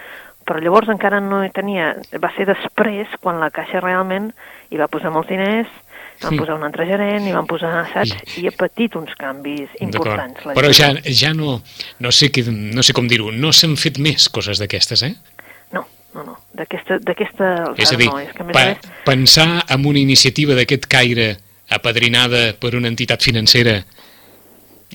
Però 0.48 0.62
llavors 0.64 0.88
encara 0.88 1.20
no 1.20 1.44
hi 1.44 1.50
tenia... 1.52 1.98
Va 2.24 2.32
ser 2.38 2.46
després 2.48 3.10
quan 3.20 3.42
la 3.42 3.50
Caixa 3.52 3.82
realment 3.84 4.32
hi 4.72 4.78
va 4.80 4.88
posar 4.88 5.12
molts 5.12 5.28
diners, 5.28 5.68
van 6.22 6.38
posar 6.40 6.58
un 6.58 6.66
altre 6.68 6.86
gerent, 6.90 7.28
i 7.28 7.34
van 7.36 7.48
posar, 7.50 7.72
saps? 7.94 8.16
I 8.42 8.48
ha 8.50 8.54
patit 8.58 8.96
uns 9.00 9.14
canvis 9.20 9.74
importants. 9.84 10.46
la 10.48 10.56
Però 10.58 10.72
ja, 10.74 10.92
ja 11.06 11.34
no, 11.38 11.60
no, 12.04 12.14
sé 12.14 12.32
què, 12.34 12.46
no 12.50 12.86
sé 12.86 12.96
com 12.98 13.10
dir-ho, 13.10 13.32
no 13.32 13.54
s'han 13.54 13.78
fet 13.80 14.00
més 14.04 14.30
coses 14.34 14.62
d'aquestes, 14.62 15.04
eh? 15.08 15.14
No, 15.76 15.86
no, 16.16 16.24
no. 16.24 16.38
D'aquesta... 16.58 17.00
És 17.78 17.94
a 17.94 18.00
dir, 18.00 18.10
no, 18.10 18.22
és 18.24 18.34
que 18.34 18.46
a 18.46 18.48
més 18.48 18.58
pa, 18.58 18.64
a 18.64 18.74
més... 18.74 18.90
pensar 19.06 19.50
en 19.76 19.86
una 19.86 20.02
iniciativa 20.02 20.58
d'aquest 20.58 20.90
caire 20.90 21.36
apadrinada 21.70 22.54
per 22.58 22.74
una 22.80 22.90
entitat 22.90 23.24
financera 23.26 23.82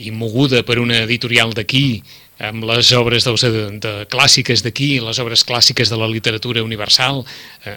i 0.00 0.10
moguda 0.10 0.62
per 0.64 0.78
una 0.80 1.02
editorial 1.04 1.52
d'aquí, 1.52 2.02
amb 2.42 2.64
les 2.66 2.90
obres 2.96 3.26
dels, 3.28 3.44
de, 3.44 3.64
de 3.82 3.92
clàssiques 4.10 4.64
d'aquí, 4.64 4.96
les 5.04 5.20
obres 5.22 5.44
clàssiques 5.46 5.92
de 5.92 5.98
la 6.00 6.08
literatura 6.10 6.64
universal, 6.64 7.22
eh, 7.68 7.76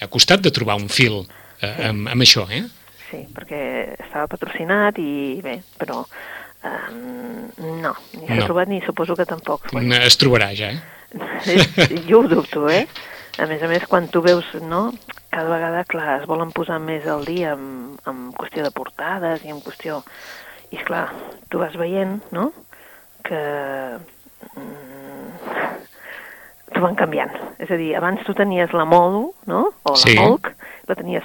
ha 0.00 0.08
costat 0.08 0.44
de 0.44 0.52
trobar 0.54 0.78
un 0.78 0.88
fil 0.88 1.24
eh, 1.60 1.90
amb, 1.90 2.08
amb 2.14 2.24
això, 2.24 2.46
eh? 2.50 2.64
Sí, 3.10 3.22
perquè 3.34 3.60
estava 3.98 4.26
patrocinat 4.28 4.98
i 5.00 5.40
bé, 5.44 5.58
però 5.80 6.02
um, 6.02 7.46
no, 7.80 7.94
ni 8.18 8.26
s'ha 8.26 8.36
No. 8.40 8.44
trobat 8.46 8.68
ni 8.68 8.80
suposo 8.84 9.16
que 9.16 9.24
tampoc. 9.24 9.70
Es 10.02 10.18
trobarà 10.20 10.50
ja, 10.54 10.72
eh? 10.74 10.80
Jo 12.08 12.20
ho 12.20 12.28
dubto, 12.28 12.66
eh? 12.68 12.86
A 13.38 13.46
més 13.46 13.62
a 13.62 13.68
més, 13.70 13.86
quan 13.86 14.08
tu 14.10 14.20
veus, 14.20 14.44
no?, 14.60 14.90
cada 15.30 15.48
vegada, 15.48 15.84
clar, 15.86 16.18
es 16.20 16.26
volen 16.26 16.50
posar 16.52 16.80
més 16.82 17.06
al 17.06 17.24
dia 17.24 17.52
en, 17.54 17.94
en 18.10 18.32
qüestió 18.34 18.64
de 18.66 18.72
portades 18.74 19.44
i 19.46 19.52
en 19.54 19.60
qüestió... 19.62 20.02
I, 20.70 20.76
esclar, 20.76 21.06
tu 21.48 21.60
vas 21.62 21.72
veient, 21.78 22.18
no?, 22.34 22.50
que... 23.24 23.38
Mm, 24.58 25.30
tu 26.74 26.82
van 26.84 26.98
canviant. 26.98 27.32
És 27.62 27.70
a 27.72 27.78
dir, 27.80 27.92
abans 27.96 28.20
tu 28.26 28.34
tenies 28.36 28.74
la 28.76 28.84
MODU, 28.84 29.22
no?, 29.48 29.62
o 29.82 29.94
la 29.94 30.02
Sí. 30.02 30.16
MOLC, 30.18 30.50
la 30.90 30.94
tenies 30.98 31.24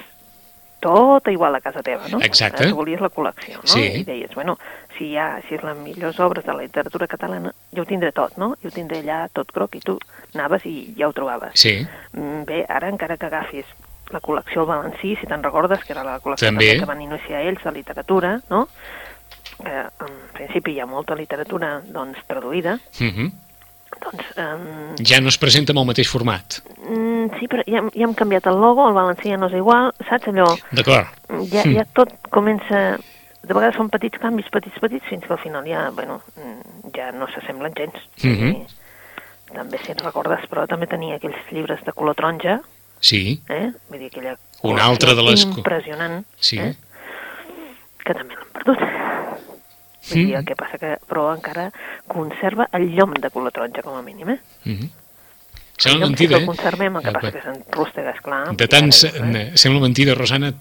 tota 0.84 1.32
igual 1.32 1.54
a 1.56 1.60
casa 1.64 1.82
teva, 1.82 2.08
no? 2.12 2.20
Exacte. 2.20 2.66
Tu 2.68 2.76
volies 2.76 3.00
la 3.00 3.08
col·lecció, 3.08 3.62
no? 3.62 3.70
Sí. 3.72 3.84
I 4.00 4.04
deies, 4.04 4.34
bueno, 4.36 4.58
si 4.98 5.12
hi 5.12 5.16
ha, 5.16 5.40
si 5.48 5.56
és 5.56 5.64
les 5.64 5.78
millors 5.80 6.20
obres 6.20 6.44
de 6.44 6.52
la 6.52 6.66
literatura 6.66 7.08
catalana, 7.08 7.54
jo 7.72 7.82
ho 7.82 7.88
tindré 7.88 8.12
tot, 8.12 8.36
no? 8.36 8.52
Jo 8.62 8.68
ho 8.68 8.74
tindré 8.74 9.00
allà 9.00 9.22
tot 9.32 9.52
groc 9.56 9.78
i 9.78 9.80
tu 9.80 9.96
anaves 10.34 10.66
i 10.68 10.76
ja 10.98 11.08
ho 11.08 11.16
trobaves. 11.16 11.56
Sí, 11.60 11.78
Mm, 12.12 12.44
Bé, 12.46 12.64
ara 12.68 12.88
encara 12.92 13.16
que 13.16 13.26
agafis 13.26 13.66
la 14.12 14.20
col·lecció 14.20 14.60
al 14.62 14.68
Valencí, 14.68 15.16
si 15.16 15.26
te'n 15.26 15.42
recordes, 15.42 15.80
que 15.84 15.92
era 15.96 16.04
la 16.04 16.18
col·lecció 16.20 16.50
També. 16.50 16.68
també. 16.68 16.80
que 16.80 16.90
van 16.92 17.00
iniciar 17.02 17.40
ells 17.42 17.64
de 17.64 17.72
literatura, 17.72 18.34
no? 18.50 18.68
que 19.64 19.72
en 20.04 20.14
principi 20.34 20.74
hi 20.74 20.80
ha 20.80 20.86
molta 20.86 21.14
literatura 21.14 21.80
doncs, 21.86 22.18
traduïda, 22.28 22.74
uh 22.74 23.10
-huh. 23.16 23.30
Doncs 24.02 24.24
um, 24.36 24.94
ja 25.04 25.20
no 25.20 25.28
es 25.28 25.38
presenta 25.38 25.72
amb 25.72 25.80
el 25.84 25.86
mateix 25.92 26.08
format. 26.10 26.60
mm, 26.82 27.38
sí, 27.38 27.48
però 27.48 27.62
ja, 27.66 27.82
ja 27.94 28.04
hem 28.06 28.14
canviat 28.14 28.46
el 28.50 28.58
logo, 28.60 28.86
el 28.88 28.94
valencià 28.94 29.34
ja 29.34 29.36
no 29.40 29.46
és 29.48 29.54
igual, 29.58 29.92
saps 30.08 30.28
allò? 30.28 30.48
D'acord. 30.72 31.06
Ja, 31.52 31.64
Mm. 31.64 31.74
ja 31.76 31.84
tot 31.94 32.10
comença... 32.30 32.98
De 33.44 33.52
vegades 33.52 33.76
són 33.76 33.90
petits 33.92 34.16
canvis, 34.18 34.46
petits, 34.48 34.78
petits, 34.80 35.04
fins 35.04 35.20
que 35.26 35.32
al 35.34 35.38
final 35.38 35.66
ja, 35.68 35.90
bueno, 35.92 36.22
mm, 36.36 36.88
ja 36.96 37.10
no 37.12 37.26
s'assemblen 37.28 37.74
gens. 37.76 37.92
Mhm. 38.22 38.54
I 39.50 39.52
també, 39.54 39.76
si 39.84 39.92
et 39.92 40.00
recordes, 40.00 40.46
però 40.48 40.64
també 40.66 40.86
tenia 40.88 41.16
aquells 41.16 41.36
llibres 41.52 41.84
de 41.84 41.92
color 41.92 42.14
taronja, 42.14 42.60
Sí, 43.00 43.42
eh? 43.50 43.70
Vull 43.90 43.98
dir, 43.98 44.06
aquella 44.06 44.38
Una 44.62 44.84
altra 44.84 45.12
de 45.14 45.22
les 45.22 45.44
Impressionant, 45.44 46.24
sí. 46.40 46.56
eh? 46.58 46.74
que 48.02 48.14
també 48.14 48.32
l'han 48.34 48.48
perdut. 48.54 48.80
Vull 50.10 50.18
Mm. 50.20 50.26
dir, 50.26 50.34
el 50.36 50.44
que 50.44 50.54
passa 50.56 50.78
que, 50.78 50.96
però 51.08 51.34
encara 51.34 51.70
conserva 52.06 52.68
el 52.72 52.90
llom 52.94 53.14
de 53.14 53.30
color 53.30 53.52
taronja, 53.52 53.82
com 53.82 53.96
a 53.96 54.02
mínim, 54.02 54.28
eh? 54.30 54.38
-huh. 54.66 54.90
El 55.76 55.82
Sembla 55.82 56.06
llom 56.06 56.16
sí 56.16 56.22
mentida, 56.28 56.38
eh? 56.42 56.46
conservem, 56.46 56.96
el 56.96 57.02
que 57.02 57.10
passa 57.12 57.32
que 57.32 57.42
s'enrústega, 57.42 58.10
esclar. 58.10 58.56
De 58.56 58.64
ara, 58.64 59.40
eh? 59.40 59.52
sembla 59.54 59.80
mentida, 59.80 60.14
Rosana, 60.14 60.52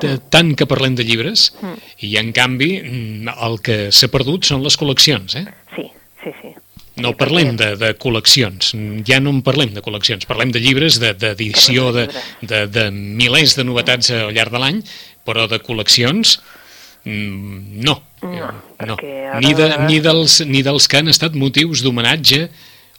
de 0.00 0.18
tant 0.30 0.54
que 0.56 0.66
parlem 0.66 0.94
de 0.94 1.04
llibres 1.04 1.54
Mm. 1.60 1.74
i 2.00 2.16
en 2.16 2.32
canvi 2.32 2.80
mm, 2.82 3.28
el 3.28 3.60
que 3.60 3.92
s'ha 3.92 4.08
perdut 4.08 4.44
són 4.44 4.62
les 4.62 4.76
col·leccions, 4.78 5.34
eh? 5.36 5.44
Sí, 5.76 5.90
sí, 6.24 6.30
sí. 6.42 6.54
No 6.96 7.10
Sí, 7.10 7.14
parlem 7.14 7.56
de, 7.56 7.76
de 7.76 7.94
col·leccions, 7.96 8.72
ja 9.06 9.20
no 9.20 9.30
en 9.30 9.42
parlem 9.42 9.72
de 9.74 9.82
col·leccions, 9.82 10.24
parlem 10.26 10.50
de 10.50 10.58
llibres, 10.60 10.98
de- 10.98 11.14
d'edició, 11.14 11.92
de, 11.92 12.08
de, 12.42 12.66
de 12.66 12.90
milers 12.90 13.54
de 13.54 13.62
novetats 13.64 14.10
al 14.10 14.32
llarg 14.34 14.50
de 14.50 14.58
l'any, 14.58 14.82
però 15.24 15.46
de 15.46 15.60
col·leccions, 15.62 16.38
mm, 16.40 16.57
no. 17.04 17.98
No, 18.22 18.48
no. 18.82 18.96
perquè 18.96 19.12
ara- 19.30 19.40
Ni, 19.40 19.52
de, 19.54 19.68
ni, 19.86 20.00
dels, 20.02 20.40
ni 20.46 20.62
dels 20.66 20.88
que 20.90 20.98
han 20.98 21.08
estat 21.08 21.36
motius 21.38 21.82
d'homenatge 21.84 22.48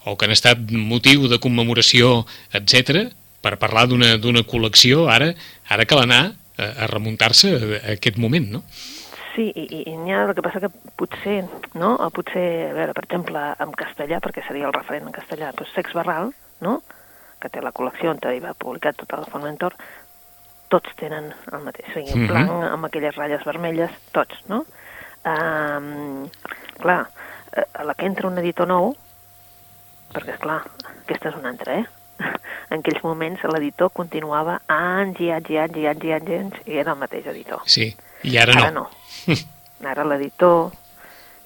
o 0.08 0.16
que 0.16 0.26
han 0.26 0.32
estat 0.32 0.62
motiu 0.72 1.28
de 1.28 1.40
commemoració, 1.44 2.26
etc. 2.56 3.10
per 3.44 3.58
parlar 3.60 3.88
d'una 3.88 4.44
col·lecció, 4.48 5.08
ara 5.12 5.34
ara 5.70 5.86
cal 5.86 6.06
anar 6.06 6.22
a, 6.58 6.86
a 6.86 6.88
remuntar-se 6.88 7.52
a, 7.56 7.60
a 7.84 7.94
aquest 7.98 8.18
moment, 8.18 8.48
no? 8.52 8.64
Sí, 9.36 9.52
i, 9.56 9.66
i, 9.68 9.82
i 9.92 9.98
n'hi 9.98 10.12
ha 10.12 10.24
el 10.26 10.34
que 10.36 10.44
passa 10.44 10.60
que 10.64 10.72
potser, 11.00 11.44
no? 11.76 11.94
O 12.00 12.10
potser, 12.16 12.72
a 12.72 12.74
veure, 12.76 12.96
per 12.98 13.06
exemple, 13.06 13.44
en 13.60 13.76
castellà, 13.78 14.20
perquè 14.24 14.42
seria 14.48 14.68
el 14.68 14.74
referent 14.76 15.06
en 15.08 15.16
castellà, 15.16 15.52
doncs 15.56 15.76
Sex 15.76 15.94
Barral, 15.96 16.32
no? 16.66 16.80
que 17.40 17.48
té 17.48 17.62
la 17.64 17.72
col·lecció 17.72 18.12
on 18.12 18.18
hi 18.34 18.42
va 18.44 18.52
publicat 18.52 18.98
tot 19.00 19.14
el 19.16 19.24
Formentor, 19.32 19.72
tots 20.70 20.96
tenen 21.00 21.32
el 21.52 21.64
mateix, 21.66 21.88
sigui, 21.94 22.12
en 22.14 22.24
Mhm. 22.24 22.28
blanc, 22.30 22.50
amb 22.74 22.86
aquelles 22.86 23.16
ratlles 23.16 23.44
vermelles, 23.46 23.92
tots, 24.12 24.36
no? 24.48 24.66
Um, 25.26 26.30
clar, 26.80 27.10
eh, 27.56 27.66
a 27.74 27.84
la 27.84 27.94
que 27.94 28.06
entra 28.06 28.28
un 28.28 28.38
editor 28.38 28.68
nou, 28.68 28.96
perquè, 30.14 30.34
és 30.36 30.40
clar, 30.40 30.62
aquesta 31.04 31.30
és 31.30 31.36
una 31.36 31.50
altra, 31.50 31.80
eh? 31.80 31.86
En 32.70 32.80
aquells 32.84 33.02
moments 33.04 33.42
l'editor 33.50 33.90
continuava 33.92 34.60
anys 34.68 35.20
i 35.26 35.32
anys 35.32 35.50
i 35.50 35.58
anys 35.58 35.78
i 35.78 35.88
anys 35.88 36.04
i 36.06 36.12
anys, 36.14 36.30
i 36.30 36.34
anys 36.38 36.68
i 36.68 36.78
era 36.78 36.92
el 36.94 37.00
mateix 37.00 37.26
editor. 37.32 37.62
Sí, 37.66 37.96
i 38.24 38.38
ara 38.38 38.54
no. 38.54 38.62
Ara 38.62 38.72
no. 38.72 38.90
Ara 39.90 40.04
l'editor 40.06 40.72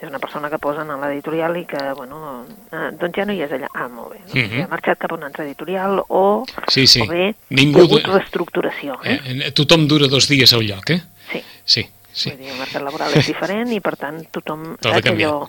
és 0.03 0.09
una 0.09 0.19
persona 0.19 0.49
que 0.51 0.59
posen 0.59 0.89
a 0.91 0.97
l'editorial 0.99 1.55
i 1.57 1.63
que, 1.69 1.79
bueno, 1.95 2.45
eh, 2.71 2.89
doncs 2.99 3.15
ja 3.15 3.25
no 3.25 3.33
hi 3.33 3.41
és 3.45 3.51
allà. 3.55 3.69
Ah, 3.73 3.87
molt 3.87 4.11
bé. 4.11 4.19
Doncs 4.25 4.35
Mhm. 4.49 4.57
ja 4.59 4.65
ha 4.65 4.71
marxat 4.73 4.99
cap 4.99 5.11
a 5.11 5.15
una 5.15 5.27
altra 5.27 5.45
editorial 5.45 6.01
o, 6.09 6.45
Sí, 6.67 6.85
sí. 6.87 7.01
o 7.01 7.07
bé 7.07 7.35
Ningú 7.49 7.79
hi 7.79 7.81
ha 7.81 7.85
hagut 7.85 8.03
reestructuració. 8.13 8.99
Eh? 9.03 9.19
Eh, 9.47 9.51
tothom 9.51 9.87
dura 9.87 10.07
dos 10.07 10.27
dies 10.27 10.51
al 10.53 10.61
lloc, 10.67 10.89
eh? 10.89 11.01
Sí. 11.31 11.43
Sí, 11.65 11.87
sí. 12.11 12.29
Vull 12.31 12.39
dir, 12.39 12.49
el 12.51 12.57
mercat 12.59 12.81
laboral 12.83 13.13
és 13.15 13.25
diferent 13.27 13.71
i, 13.71 13.79
per 13.79 13.95
tant, 13.97 14.25
tothom... 14.31 14.75
Tot 14.81 14.93
ha 14.93 15.01
canviat. 15.01 15.29
allò, 15.31 15.47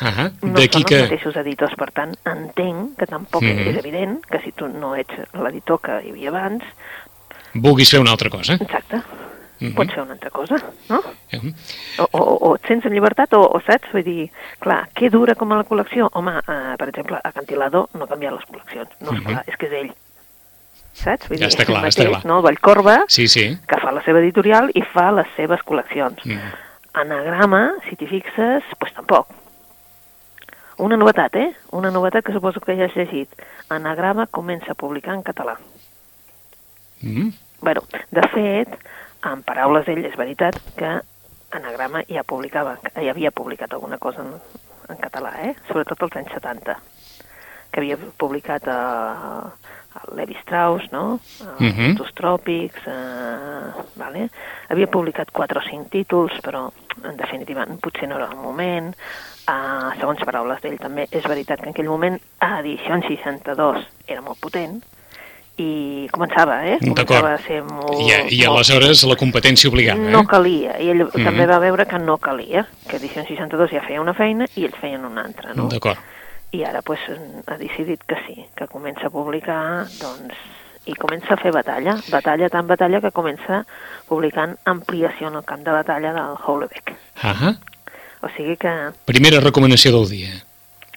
Uh 0.00 0.30
no 0.46 0.52
D'aquí 0.54 0.78
són 0.78 0.84
que... 0.84 0.94
els 0.94 1.10
mateixos 1.10 1.36
editors, 1.40 1.72
per 1.76 1.90
tant, 1.90 2.12
entenc 2.24 2.96
que 2.96 3.06
tampoc 3.06 3.42
Mhm. 3.42 3.66
és 3.66 3.76
evident 3.78 4.20
que 4.30 4.38
si 4.44 4.52
tu 4.52 4.68
no 4.68 4.94
ets 4.94 5.12
l'editor 5.34 5.80
que 5.80 6.00
hi 6.06 6.10
havia 6.10 6.28
abans, 6.30 6.62
vulguis 7.54 7.90
fer 7.90 7.98
una 7.98 8.12
altra 8.12 8.30
cosa. 8.30 8.54
exacte, 8.54 9.02
Mhm. 9.60 9.74
pots 9.74 9.92
fer 9.94 10.02
una 10.02 10.12
altra 10.12 10.30
cosa, 10.30 10.56
no? 10.88 11.00
Eh? 11.32 11.52
o, 11.98 12.08
o, 12.12 12.20
o 12.48 12.54
et 12.54 12.66
sents 12.68 12.84
en 12.86 12.92
llibertat 12.92 13.32
o, 13.34 13.40
o 13.42 13.60
saps? 13.66 13.90
Vull 13.92 14.04
dir, 14.04 14.28
clar, 14.60 14.88
què 14.94 15.10
dura 15.10 15.34
com 15.34 15.50
a 15.52 15.56
la 15.56 15.64
col·lecció? 15.66 16.08
Home, 16.12 16.36
eh, 16.38 16.74
per 16.78 16.88
exemple, 16.88 17.18
a 17.22 17.32
Cantilado 17.32 17.88
no 17.94 18.04
ha 18.04 18.08
canviat 18.08 18.32
les 18.36 18.44
col·leccions. 18.46 18.88
No, 19.00 19.10
Mhm. 19.12 19.18
esclar, 19.26 19.44
és 19.48 19.56
que 19.56 19.66
és 19.66 19.72
ell. 19.72 19.90
Saps? 20.94 21.28
Vull 21.28 21.38
Ja 21.38 21.46
dir, 21.46 21.54
està 21.54 21.64
clar, 21.66 21.82
el 21.84 21.88
està 21.90 21.98
mateix, 22.04 22.08
clar. 22.10 22.24
No? 22.26 22.36
El 22.38 22.44
Vallcorba, 22.44 23.04
Sí, 23.08 23.26
sí. 23.28 23.58
que 23.68 23.80
fa 23.80 23.92
la 23.92 24.02
seva 24.02 24.18
editorial 24.20 24.70
i 24.74 24.82
fa 24.82 25.10
les 25.12 25.26
seves 25.36 25.60
col·leccions. 25.66 26.24
Mm. 26.24 26.38
Anagrama, 26.94 27.72
si 27.88 27.94
t'hi 27.96 28.06
fixes, 28.06 28.64
doncs 28.80 28.94
tampoc. 28.94 29.28
Una 30.78 30.96
novetat, 30.96 31.34
eh? 31.36 31.52
Una 31.72 31.90
novetat 31.90 32.24
que 32.24 32.32
suposo 32.32 32.60
que 32.60 32.76
ja 32.76 32.84
has 32.86 32.94
llegit. 32.96 33.28
Anagrama 33.68 34.26
comença 34.28 34.72
a 34.72 34.74
publicar 34.74 35.14
en 35.14 35.22
català. 35.22 35.56
Mm. 37.00 37.30
bueno, 37.60 37.82
de 38.10 38.22
fet, 38.28 38.68
en 39.32 39.42
paraules 39.46 39.86
d'ell, 39.86 40.04
és 40.04 40.16
veritat 40.16 40.58
que 40.76 41.00
Anagrama 41.50 42.02
ja 42.08 42.22
publicava, 42.28 42.76
ja 42.94 43.10
havia 43.10 43.30
publicat 43.32 43.72
alguna 43.72 43.98
cosa 43.98 44.20
en, 44.20 44.34
en 44.92 44.96
català, 45.00 45.32
eh? 45.46 45.54
sobretot 45.68 46.02
als 46.02 46.16
anys 46.20 46.32
70, 46.36 46.76
que 47.72 47.80
havia 47.80 47.96
publicat 48.20 48.68
a, 48.68 48.80
a 49.96 50.02
Levi 50.14 50.36
Strauss, 50.42 50.90
no? 50.92 51.20
A 51.40 51.54
Mhm. 51.62 51.96
Els 52.00 52.12
tròpics, 52.14 52.84
eh, 52.86 53.86
vale? 53.96 54.28
havia 54.68 54.86
publicat 54.86 55.30
quatre 55.32 55.58
o 55.58 55.62
cinc 55.62 55.88
títols, 55.90 56.32
però 56.44 56.70
en 57.04 57.16
definitiva 57.16 57.66
potser 57.80 58.08
no 58.08 58.16
era 58.16 58.28
el 58.28 58.36
moment. 58.36 58.94
Uh, 59.48 59.94
segons 59.96 60.20
paraules 60.28 60.60
d'ell 60.60 60.76
també, 60.76 61.06
és 61.10 61.24
veritat 61.24 61.60
que 61.60 61.64
en 61.64 61.72
aquell 61.72 61.88
moment 61.88 62.18
a 62.44 62.58
edició 62.60 62.98
62 63.00 63.86
era 64.06 64.20
molt 64.20 64.38
potent, 64.40 64.82
i 65.58 66.08
començava, 66.14 66.60
eh? 66.66 66.76
D'acord. 66.80 67.08
Començava 67.08 67.32
a 67.34 67.38
ser 67.42 67.62
molt... 67.66 67.98
I, 67.98 68.12
I 68.36 68.44
molt- 68.46 68.52
aleshores 68.54 69.02
la 69.10 69.16
competència 69.18 69.68
obligava, 69.70 70.00
eh? 70.00 70.10
no 70.12 70.24
calia, 70.26 70.76
i 70.80 70.90
ell 70.92 71.02
Mhm. 71.08 71.24
també 71.24 71.46
va 71.50 71.58
veure 71.58 71.86
que 71.86 71.98
no 71.98 72.16
calia, 72.18 72.66
que 72.88 72.96
Edició 72.96 73.22
62 73.26 73.70
ja 73.74 73.82
feia 73.82 74.00
una 74.00 74.14
feina 74.14 74.46
i 74.54 74.64
ells 74.64 74.78
feien 74.80 75.04
una 75.04 75.24
altra, 75.26 75.52
no? 75.54 75.68
D'acord. 75.68 75.98
I 76.52 76.62
ara 76.64 76.80
pues, 76.82 77.00
ha 77.46 77.56
decidit 77.58 78.00
que 78.06 78.16
sí, 78.26 78.46
que 78.56 78.66
comença 78.68 79.08
a 79.08 79.10
publicar, 79.10 79.84
doncs, 80.00 80.34
i 80.86 80.94
comença 80.94 81.34
a 81.34 81.36
fer 81.36 81.50
batalla, 81.52 81.98
batalla 82.08 82.48
tan 82.48 82.66
batalla 82.66 83.00
que 83.02 83.10
comença 83.12 83.66
publicant 84.08 84.56
ampliació 84.64 85.28
en 85.28 85.34
el 85.42 85.44
camp 85.44 85.60
de 85.66 85.70
batalla 85.74 86.14
del 86.14 86.36
Houellebecq. 86.46 86.94
Ah 87.22 87.52
O 88.22 88.28
sigui 88.34 88.56
que... 88.56 88.70
Primera 89.04 89.38
recomanació 89.40 89.92
del 89.92 90.08
dia. 90.08 90.30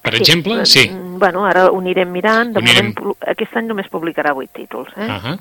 Per 0.01 0.15
exemple, 0.15 0.65
sí. 0.65 0.89
mm, 0.89 1.19
Bueno, 1.19 1.45
ara 1.45 1.67
ho 1.69 1.77
anirem 1.77 2.09
mirant. 2.09 2.53
De 2.53 2.59
anirem- 2.59 2.93
moment, 2.97 3.15
aquest 3.27 3.55
any 3.57 3.67
només 3.67 3.87
publicarà 3.89 4.33
8 4.33 4.49
títols, 4.53 4.89
eh? 4.97 5.07
Ah 5.09 5.37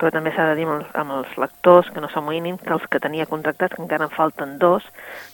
però 0.00 0.10
també 0.10 0.32
s'ha 0.34 0.46
de 0.48 0.54
dir 0.56 0.64
amb 0.66 0.80
els, 0.80 0.94
amb 0.96 1.10
els 1.12 1.36
lectors 1.38 1.90
que 1.92 2.00
no 2.00 2.08
s'amoïnin 2.08 2.56
que 2.58 2.72
els 2.72 2.82
que 2.88 2.98
tenia 2.98 3.26
contractats, 3.26 3.74
que 3.76 3.82
encara 3.82 4.04
en 4.04 4.10
falten 4.10 4.58
dos, 4.58 4.82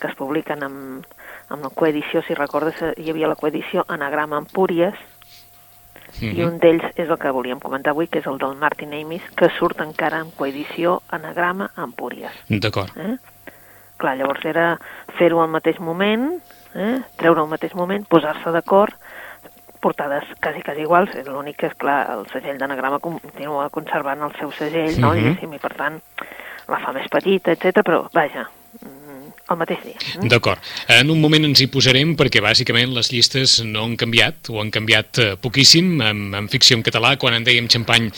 que 0.00 0.08
es 0.08 0.14
publiquen 0.18 0.62
amb, 0.62 1.04
amb 1.48 1.62
la 1.62 1.70
coedició, 1.70 2.20
si 2.26 2.34
recordes, 2.34 2.74
eh, 2.82 2.92
hi 2.98 3.10
havia 3.10 3.28
la 3.28 3.36
coedició 3.36 3.84
Anagrama 3.88 4.36
Empúries, 4.38 4.94
i 6.20 6.32
Mhm. 6.34 6.46
un 6.48 6.58
d'ells 6.58 6.84
és 6.96 7.08
el 7.08 7.16
que 7.18 7.30
volíem 7.30 7.60
comentar 7.60 7.90
avui, 7.92 8.08
que 8.08 8.18
és 8.18 8.26
el 8.26 8.38
del 8.38 8.56
Martin 8.56 8.92
Amis, 8.92 9.22
que 9.36 9.48
surt 9.58 9.80
encara 9.80 10.18
en 10.18 10.30
coedició 10.32 11.00
Anagrama 11.10 11.70
Empúries. 11.76 12.32
D'acord. 12.48 12.90
Eh? 12.96 13.16
Clar, 13.98 14.16
llavors 14.16 14.44
era 14.44 14.78
fer-ho 15.16 15.40
al 15.42 15.48
mateix 15.48 15.78
moment, 15.78 16.40
eh? 16.76 17.00
treure 17.16 17.40
al 17.40 17.48
mateix 17.48 17.74
moment, 17.74 18.04
posar-se 18.08 18.52
d'acord, 18.52 18.94
portades 19.80 20.24
quasi, 20.42 20.62
quasi 20.62 20.80
iguals, 20.82 21.14
és 21.14 21.26
l'únic 21.28 21.56
que, 21.60 21.66
és 21.70 21.74
clar, 21.78 22.06
el 22.16 22.26
segell 22.32 22.58
d'anagrama 22.58 22.98
continua 22.98 23.68
conservant 23.70 24.22
el 24.22 24.32
seu 24.38 24.52
segell, 24.52 24.98
no?, 25.00 25.12
Mhm. 25.12 25.16
diguéssim, 25.22 25.52
i 25.54 25.58
per 25.58 25.74
tant 25.74 26.00
la 26.68 26.78
fa 26.82 26.92
més 26.92 27.08
petita, 27.08 27.52
etc. 27.52 27.82
però, 27.86 28.08
vaja, 28.12 28.48
el 29.50 29.58
mateix 29.60 29.82
dia. 29.84 29.98
Mm? 30.18 30.28
D'acord. 30.30 30.62
En 30.90 31.10
un 31.12 31.20
moment 31.22 31.46
ens 31.46 31.60
hi 31.62 31.68
posarem 31.70 32.14
perquè 32.18 32.42
bàsicament 32.42 32.94
les 32.96 33.10
llistes 33.12 33.60
no 33.66 33.84
han 33.86 33.96
canviat, 34.00 34.50
o 34.50 34.60
han 34.62 34.72
canviat 34.74 35.20
eh, 35.22 35.28
poquíssim. 35.40 35.92
En, 36.02 36.22
en 36.34 36.48
ficció 36.52 36.78
en 36.78 36.84
català, 36.86 37.14
quan 37.20 37.36
en 37.36 37.46
dèiem 37.46 37.68
xampany 37.70 38.08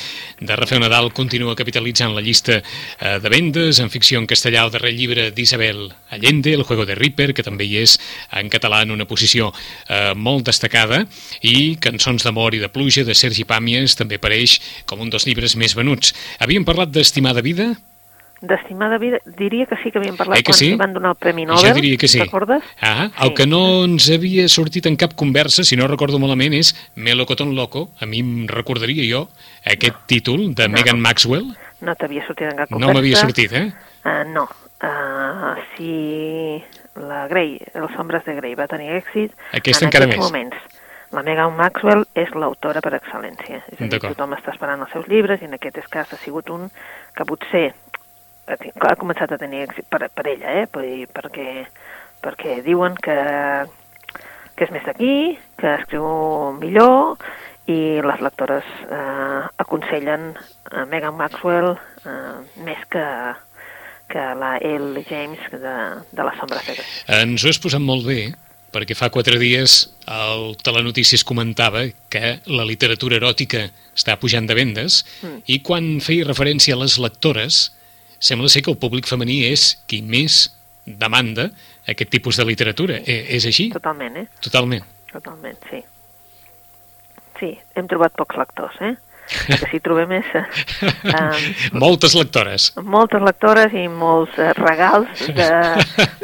de 0.40 0.56
Rafael 0.56 0.80
Nadal, 0.85 1.11
continua 1.16 1.56
capitalitzant 1.58 2.14
la 2.16 2.25
llista 2.25 2.61
eh, 2.61 3.18
de 3.20 3.32
vendes. 3.32 3.82
En 3.82 3.92
ficció 3.92 4.20
en 4.23 4.28
castellà, 4.30 4.64
el 4.64 4.73
darrer 4.75 4.94
llibre 4.97 5.28
d'Isabel 5.37 5.88
Allende, 6.16 6.54
El 6.56 6.64
juego 6.64 6.87
de 6.88 6.97
Ripper, 6.97 7.32
que 7.37 7.44
també 7.44 7.68
hi 7.68 7.82
és 7.82 7.99
en 8.32 8.49
català 8.52 8.82
en 8.87 8.94
una 8.97 9.08
posició 9.08 9.52
eh, 9.52 10.14
molt 10.16 10.49
destacada, 10.49 11.04
i 11.42 11.76
Cançons 11.82 12.25
d'amor 12.25 12.56
i 12.56 12.62
de 12.62 12.73
pluja, 12.73 13.04
de 13.04 13.16
Sergi 13.16 13.44
Pàmies, 13.49 13.99
també 13.99 14.16
apareix 14.16 14.58
com 14.88 15.04
un 15.04 15.12
dels 15.12 15.28
llibres 15.28 15.58
més 15.61 15.76
venuts. 15.76 16.14
Havíem 16.40 16.64
parlat 16.64 16.92
d'Estimada 16.94 17.44
vida? 17.44 17.75
D'estimada 18.40 18.99
vida, 18.99 19.18
diria 19.37 19.66
que 19.66 19.75
sí 19.83 19.90
que 19.90 19.99
havíem 19.99 20.16
parlat 20.16 20.38
Eh 20.38 20.42
que 20.45 20.52
quan 20.52 20.59
sí? 20.59 20.68
li 20.71 20.76
van 20.78 20.92
donar 20.95 21.11
el 21.11 21.16
Premi 21.16 21.45
Nobel. 21.45 21.64
Jo 21.66 21.75
diria 21.75 21.97
que 21.97 22.07
sí. 22.07 22.21
Recordes? 22.21 22.62
Ah, 22.80 23.09
Sí. 23.11 23.25
el 23.26 23.35
que 23.35 23.47
no 23.47 23.85
ens 23.85 24.09
havia 24.11 24.47
sortit 24.49 24.87
en 24.87 24.97
cap 24.97 25.14
conversa, 25.14 25.64
si 25.64 25.76
no 25.76 25.88
recordo 25.88 26.18
malament, 26.21 26.54
és 26.54 26.75
Melocotón 26.95 27.57
Loco. 27.57 27.90
A 28.00 28.07
mi 28.07 28.21
em 28.21 28.47
recordaria 28.47 29.02
jo 29.11 29.28
aquest 29.66 29.97
títol 30.07 30.54
de 30.54 30.68
Megan 30.68 31.00
Maxwell. 31.00 31.57
No 31.80 31.95
t'havia 31.97 32.25
sortit 32.26 32.47
en 32.52 32.57
cap 32.57 32.71
No 32.71 32.76
conversa. 32.78 32.95
m'havia 32.95 33.16
sortit, 33.16 33.52
eh? 33.52 33.73
Uh, 34.04 34.25
no. 34.33 34.49
Uh, 34.80 35.57
si 35.76 36.62
la 36.95 37.26
Grey, 37.26 37.59
els 37.75 37.99
ombres 37.99 38.25
de 38.25 38.35
Grey 38.37 38.54
va 38.54 38.68
tenir 38.68 38.90
èxit, 39.02 39.33
Aquesta 39.52 39.85
en 39.85 39.88
encara 39.88 40.04
aquests 40.07 40.23
més. 40.23 40.30
moments 40.30 40.57
la 41.11 41.23
Megan 41.23 41.57
Maxwell 41.57 42.04
és 42.14 42.28
l'autora 42.37 42.80
per 42.80 42.92
excel·lència. 43.00 43.62
És 43.73 43.80
a 43.80 43.87
dir, 43.88 43.99
tothom 43.99 44.35
està 44.37 44.52
esperant 44.52 44.80
els 44.85 44.90
seus 44.92 45.09
llibres 45.09 45.40
i 45.42 45.47
en 45.47 45.54
aquest 45.54 45.78
cas 45.90 46.12
ha 46.12 46.16
sigut 46.18 46.50
un 46.50 46.71
que 47.16 47.25
potser 47.25 47.75
ha 48.49 48.57
ti- 48.61 48.73
ha 48.75 48.95
començat 48.97 49.33
a 49.33 49.38
tenir 49.38 49.67
èxit 49.69 49.87
per, 49.90 50.09
per 50.14 50.26
ella, 50.33 50.55
eh? 50.62 50.67
Dir, 50.73 51.07
perquè, 51.14 51.67
perquè 52.25 52.59
diuen 52.67 52.97
que, 53.05 53.17
que 54.57 54.64
és 54.67 54.73
més 54.75 54.87
d'aquí, 54.88 55.37
que 55.61 55.75
escriu 55.81 56.09
millor 56.59 57.19
i 57.69 58.00
les 58.00 58.21
lectores 58.25 58.64
eh, 58.88 59.43
aconsellen 59.61 60.33
a 60.73 60.87
Megan 60.88 61.17
Maxwell 61.19 61.75
eh, 61.76 62.35
més 62.64 62.81
que, 62.90 63.05
que 64.09 64.25
la 64.40 64.57
L. 64.64 65.05
James 65.09 65.43
de, 65.52 65.76
de 66.17 66.25
les 66.31 66.43
ombres 66.43 66.64
de 66.67 66.78
Grey. 66.78 66.93
Ens 67.21 67.45
ho 67.45 67.50
has 67.52 67.61
posat 67.61 67.85
molt 67.85 68.07
bé, 68.09 68.33
perquè 68.73 68.97
fa 68.97 69.11
quatre 69.12 69.37
dies 69.40 69.78
el 70.09 70.55
Telenotícies 70.64 71.23
comentava 71.28 71.85
que 72.12 72.38
la 72.49 72.64
literatura 72.69 73.17
eròtica 73.21 73.67
està 73.97 74.17
pujant 74.21 74.49
de 74.49 74.57
vendes 74.57 75.02
Mm. 75.23 75.43
i 75.47 75.61
quan 75.64 75.99
feia 76.05 76.25
referència 76.28 76.75
a 76.76 76.81
les 76.81 76.97
lectores, 77.02 77.67
sembla 78.19 78.49
ser 78.53 78.63
que 78.65 78.71
el 78.73 78.79
públic 78.81 79.09
femení 79.09 79.43
és 79.49 79.71
qui 79.89 80.01
més 80.03 80.49
demanda 80.87 81.51
aquest 81.89 82.11
tipus 82.11 82.39
de 82.41 82.47
literatura. 82.49 83.01
Eh, 83.05 83.37
és 83.37 83.47
així? 83.49 83.69
Totalment, 83.75 84.17
eh? 84.17 84.27
Totalment. 84.45 84.85
Totalment, 85.13 85.59
sí. 85.71 85.83
Sí, 87.39 87.53
hem 87.79 87.87
trobat 87.91 88.17
pocs 88.19 88.37
lectors, 88.41 88.81
eh? 88.83 88.95
El 89.53 89.59
que 89.61 89.69
sí 89.69 89.79
trobem 89.85 90.13
és 90.17 90.29
eh, 90.41 90.45
Moltes 91.77 92.15
lectores. 92.17 92.71
moltes 92.81 93.21
lectores 93.21 93.75
i 93.77 93.85
molts 93.93 94.39
eh, 94.41 94.55
regals 94.57 95.27
de, 95.37 95.49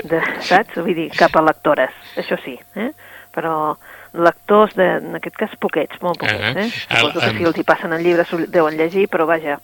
de, 0.08 0.20
saps? 0.48 0.78
Vull 0.80 0.96
dir, 0.96 1.10
cap 1.12 1.36
a 1.36 1.42
lectores, 1.44 1.92
això 2.16 2.38
sí, 2.40 2.56
eh? 2.80 2.90
Però 3.34 3.74
lectors, 4.14 4.72
de, 4.78 4.86
en 5.02 5.18
aquest 5.18 5.36
cas, 5.36 5.52
poquets, 5.60 6.00
molt 6.00 6.20
poquets, 6.22 6.56
eh? 6.64 6.68
Suposo 6.70 7.20
que 7.20 7.32
si 7.36 7.48
els 7.50 7.60
hi 7.60 7.66
passen 7.68 7.92
el 7.92 8.04
llibre 8.06 8.24
s'ho 8.28 8.40
deuen 8.46 8.76
llegir, 8.78 9.04
però 9.12 9.26
vaja, 9.28 9.58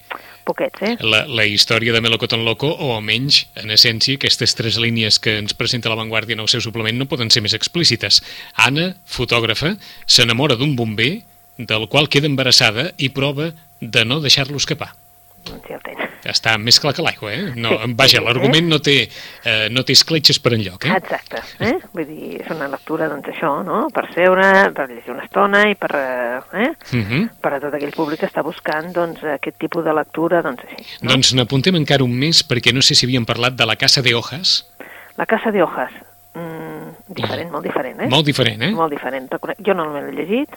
poquets, 0.47 0.83
eh? 0.83 0.93
La, 1.01 1.25
la 1.29 1.47
història 1.47 1.95
de 1.95 2.03
Melocotón 2.05 2.45
Loco, 2.45 2.71
o 2.71 2.93
almenys, 2.97 3.45
en 3.61 3.73
essència, 3.75 4.19
aquestes 4.19 4.55
tres 4.59 4.79
línies 4.83 5.21
que 5.23 5.39
ens 5.41 5.57
presenta 5.57 5.93
la 5.93 5.99
Vanguardia 6.01 6.39
en 6.39 6.45
el 6.45 6.51
seu 6.53 6.63
suplement 6.65 6.99
no 6.99 7.09
poden 7.11 7.31
ser 7.31 7.43
més 7.45 7.57
explícites. 7.57 8.23
Anna, 8.55 8.93
fotògrafa, 9.07 9.77
s'enamora 10.07 10.59
d'un 10.61 10.77
bomber 10.79 11.13
del 11.59 11.89
qual 11.93 12.09
queda 12.09 12.31
embarassada 12.31 12.91
i 12.97 13.11
prova 13.13 13.53
de 13.81 14.05
no 14.05 14.21
deixar-lo 14.25 14.61
escapar. 14.61 14.95
Doncs 15.49 15.69
ja 15.69 15.79
el 15.81 15.85
tens. 15.89 16.10
Està 16.29 16.57
més 16.61 16.77
clar 16.83 16.93
que 16.97 17.05
l'aigua, 17.05 17.33
eh? 17.33 17.53
No, 17.57 17.71
Sí, 17.81 17.95
vaja, 17.97 18.19
sí, 18.19 18.25
l'argument 18.25 18.69
no 18.69 18.79
té, 18.85 18.97
eh, 19.45 19.69
no 19.73 19.85
té 19.87 19.95
escletxes 19.97 20.41
per 20.43 20.53
enlloc, 20.57 20.85
eh? 20.85 20.97
Exacte, 20.99 21.41
eh? 21.65 21.73
Vull 21.95 22.07
dir, 22.09 22.31
és 22.43 22.51
una 22.53 22.69
lectura, 22.73 23.09
doncs 23.09 23.31
això, 23.33 23.53
no? 23.67 23.87
Per 23.95 24.05
seure, 24.15 24.45
per 24.77 24.89
llegir 24.91 25.15
una 25.15 25.25
estona 25.25 25.63
i 25.71 25.77
per, 25.81 25.91
eh? 25.97 26.67
eh? 26.67 26.71
Uh 26.93 27.01
-huh. 27.01 27.23
per 27.41 27.55
a 27.55 27.61
tot 27.61 27.75
aquell 27.75 27.95
públic 27.97 28.21
que 28.21 28.29
està 28.29 28.45
buscant 28.45 28.93
doncs, 28.93 29.25
aquest 29.25 29.59
tipus 29.59 29.85
de 29.85 29.95
lectura, 29.95 30.43
doncs 30.43 30.65
així. 30.65 30.85
No? 31.01 31.11
Doncs 31.13 31.33
n'apuntem 31.35 31.75
encara 31.77 32.05
un 32.05 32.13
més 32.13 32.45
perquè 32.47 32.75
no 32.75 32.83
sé 32.83 32.95
si 32.95 33.07
havíem 33.07 33.25
parlat 33.25 33.55
de 33.55 33.67
la 33.67 33.77
Casa 33.77 34.03
de 34.03 34.15
Hojas. 34.15 34.67
La 35.17 35.27
Casa 35.27 35.51
de 35.51 35.63
Hojas, 35.63 35.93
mm, 36.35 37.15
diferent, 37.15 37.51
molt 37.51 37.65
diferent, 37.65 38.01
eh? 38.01 38.09
Molt 38.09 38.27
diferent, 38.27 38.63
eh? 38.63 38.71
Molt 38.71 38.91
diferent. 38.91 39.29
Jo 39.59 39.75
no 39.75 39.85
l'he 39.93 40.13
llegit, 40.13 40.49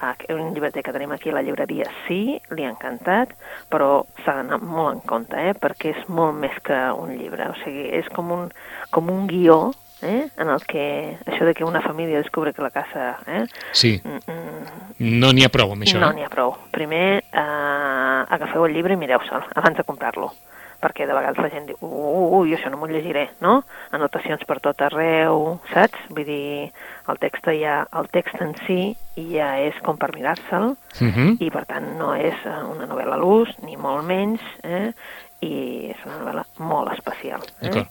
ah, 0.00 0.14
que 0.18 0.34
un 0.34 0.54
llibreter 0.54 0.82
que 0.82 0.92
tenim 0.92 1.12
aquí 1.12 1.30
a 1.30 1.34
la 1.36 1.42
llibreria 1.42 1.86
sí, 2.06 2.40
li 2.50 2.64
ha 2.64 2.72
encantat, 2.72 3.34
però 3.70 4.04
s'ha 4.24 4.38
d'anar 4.40 4.60
molt 4.62 4.94
en 4.94 5.04
compte, 5.06 5.36
eh? 5.36 5.54
perquè 5.54 5.94
és 5.94 6.08
molt 6.08 6.34
més 6.40 6.56
que 6.64 6.80
un 6.96 7.14
llibre, 7.18 7.50
o 7.52 7.54
sigui, 7.64 7.86
és 8.00 8.08
com 8.14 8.32
un, 8.32 8.48
com 8.90 9.10
un 9.12 9.26
guió 9.30 9.72
eh? 10.02 10.28
en 10.36 10.48
el 10.48 10.64
que 10.66 11.16
això 11.26 11.44
de 11.44 11.54
que 11.54 11.64
una 11.64 11.82
família 11.84 12.18
descobre 12.18 12.52
que 12.52 12.62
la 12.62 12.70
casa... 12.70 13.18
Eh? 13.26 13.44
Sí, 13.72 14.00
Mm, 14.04 14.20
mm, 14.26 15.18
no 15.20 15.32
n'hi 15.32 15.44
ha 15.44 15.52
prou 15.52 15.72
amb 15.72 15.84
això. 15.84 16.00
no 16.00 16.10
eh? 16.10 16.14
n'hi 16.14 16.24
ha 16.24 16.32
prou. 16.32 16.54
Primer, 16.72 17.22
eh, 17.32 18.20
agafeu 18.36 18.64
el 18.66 18.74
llibre 18.74 18.96
i 18.96 19.00
mireu-se'l 19.00 19.52
abans 19.54 19.76
de 19.76 19.84
comprar-lo 19.84 20.32
perquè 20.80 21.06
de 21.06 21.14
vegades 21.16 21.38
la 21.38 21.50
gent 21.52 21.66
diu, 21.68 21.76
ui, 21.80 22.48
ui, 22.50 22.54
això 22.56 22.70
no 22.72 22.78
m'ho 22.80 22.88
llegiré, 22.90 23.28
no? 23.44 23.60
Anotacions 23.96 24.44
per 24.48 24.58
tot 24.64 24.80
arreu, 24.82 25.60
saps? 25.72 25.98
Vull 26.10 26.26
dir, 26.26 26.70
el 27.08 27.20
text 27.22 27.48
ja, 27.60 27.86
el 27.96 28.08
text 28.12 28.40
en 28.40 28.54
si 28.66 28.96
ja 29.32 29.54
és 29.60 29.78
com 29.84 29.96
per 30.00 30.12
mirar-se'l, 30.14 30.76
Uh 31.00 31.06
-huh. 31.08 31.36
i 31.40 31.50
per 31.50 31.64
tant 31.66 31.86
no 31.98 32.14
és 32.14 32.34
eh, 32.44 32.62
una 32.66 32.86
novel·la 32.86 33.14
a 33.14 33.16
l'ús, 33.16 33.48
ni 33.62 33.76
molt 33.76 34.04
menys, 34.04 34.40
eh? 34.64 34.92
i 35.40 35.90
és 35.90 35.96
una 36.04 36.18
novel·la 36.18 36.44
molt 36.58 36.92
especial. 36.92 37.40
Eh? 37.62 37.84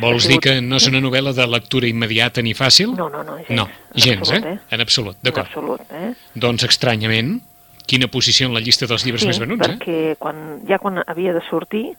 Vols 0.00 0.26
dir 0.28 0.38
que 0.38 0.60
no 0.60 0.76
és 0.76 0.86
una 0.88 1.00
novel·la 1.00 1.32
de 1.34 1.46
lectura 1.46 1.86
immediata 1.86 2.40
ni 2.42 2.54
fàcil? 2.54 2.94
No, 2.96 3.08
no, 3.08 3.22
no, 3.22 3.36
gens. 3.36 3.50
No, 3.50 3.66
en 3.94 4.00
gens, 4.00 4.20
absolut, 4.30 4.44
eh? 4.46 4.58
En 4.70 4.80
absolut, 4.80 5.16
En 5.16 5.22
d'acord. 5.22 5.46
absolut, 5.46 5.80
eh? 5.92 6.14
Doncs 6.34 6.64
estranyament, 6.64 7.40
quina 7.86 8.08
posició 8.08 8.46
en 8.46 8.54
la 8.54 8.60
llista 8.60 8.86
dels 8.86 9.04
llibres 9.04 9.22
sí, 9.22 9.26
més 9.26 9.40
venuts, 9.42 9.66
eh? 9.66 9.72
perquè 9.76 10.16
quan, 10.18 10.62
ja 10.68 10.78
quan 10.78 11.02
havia 11.06 11.32
de 11.34 11.42
sortir 11.50 11.96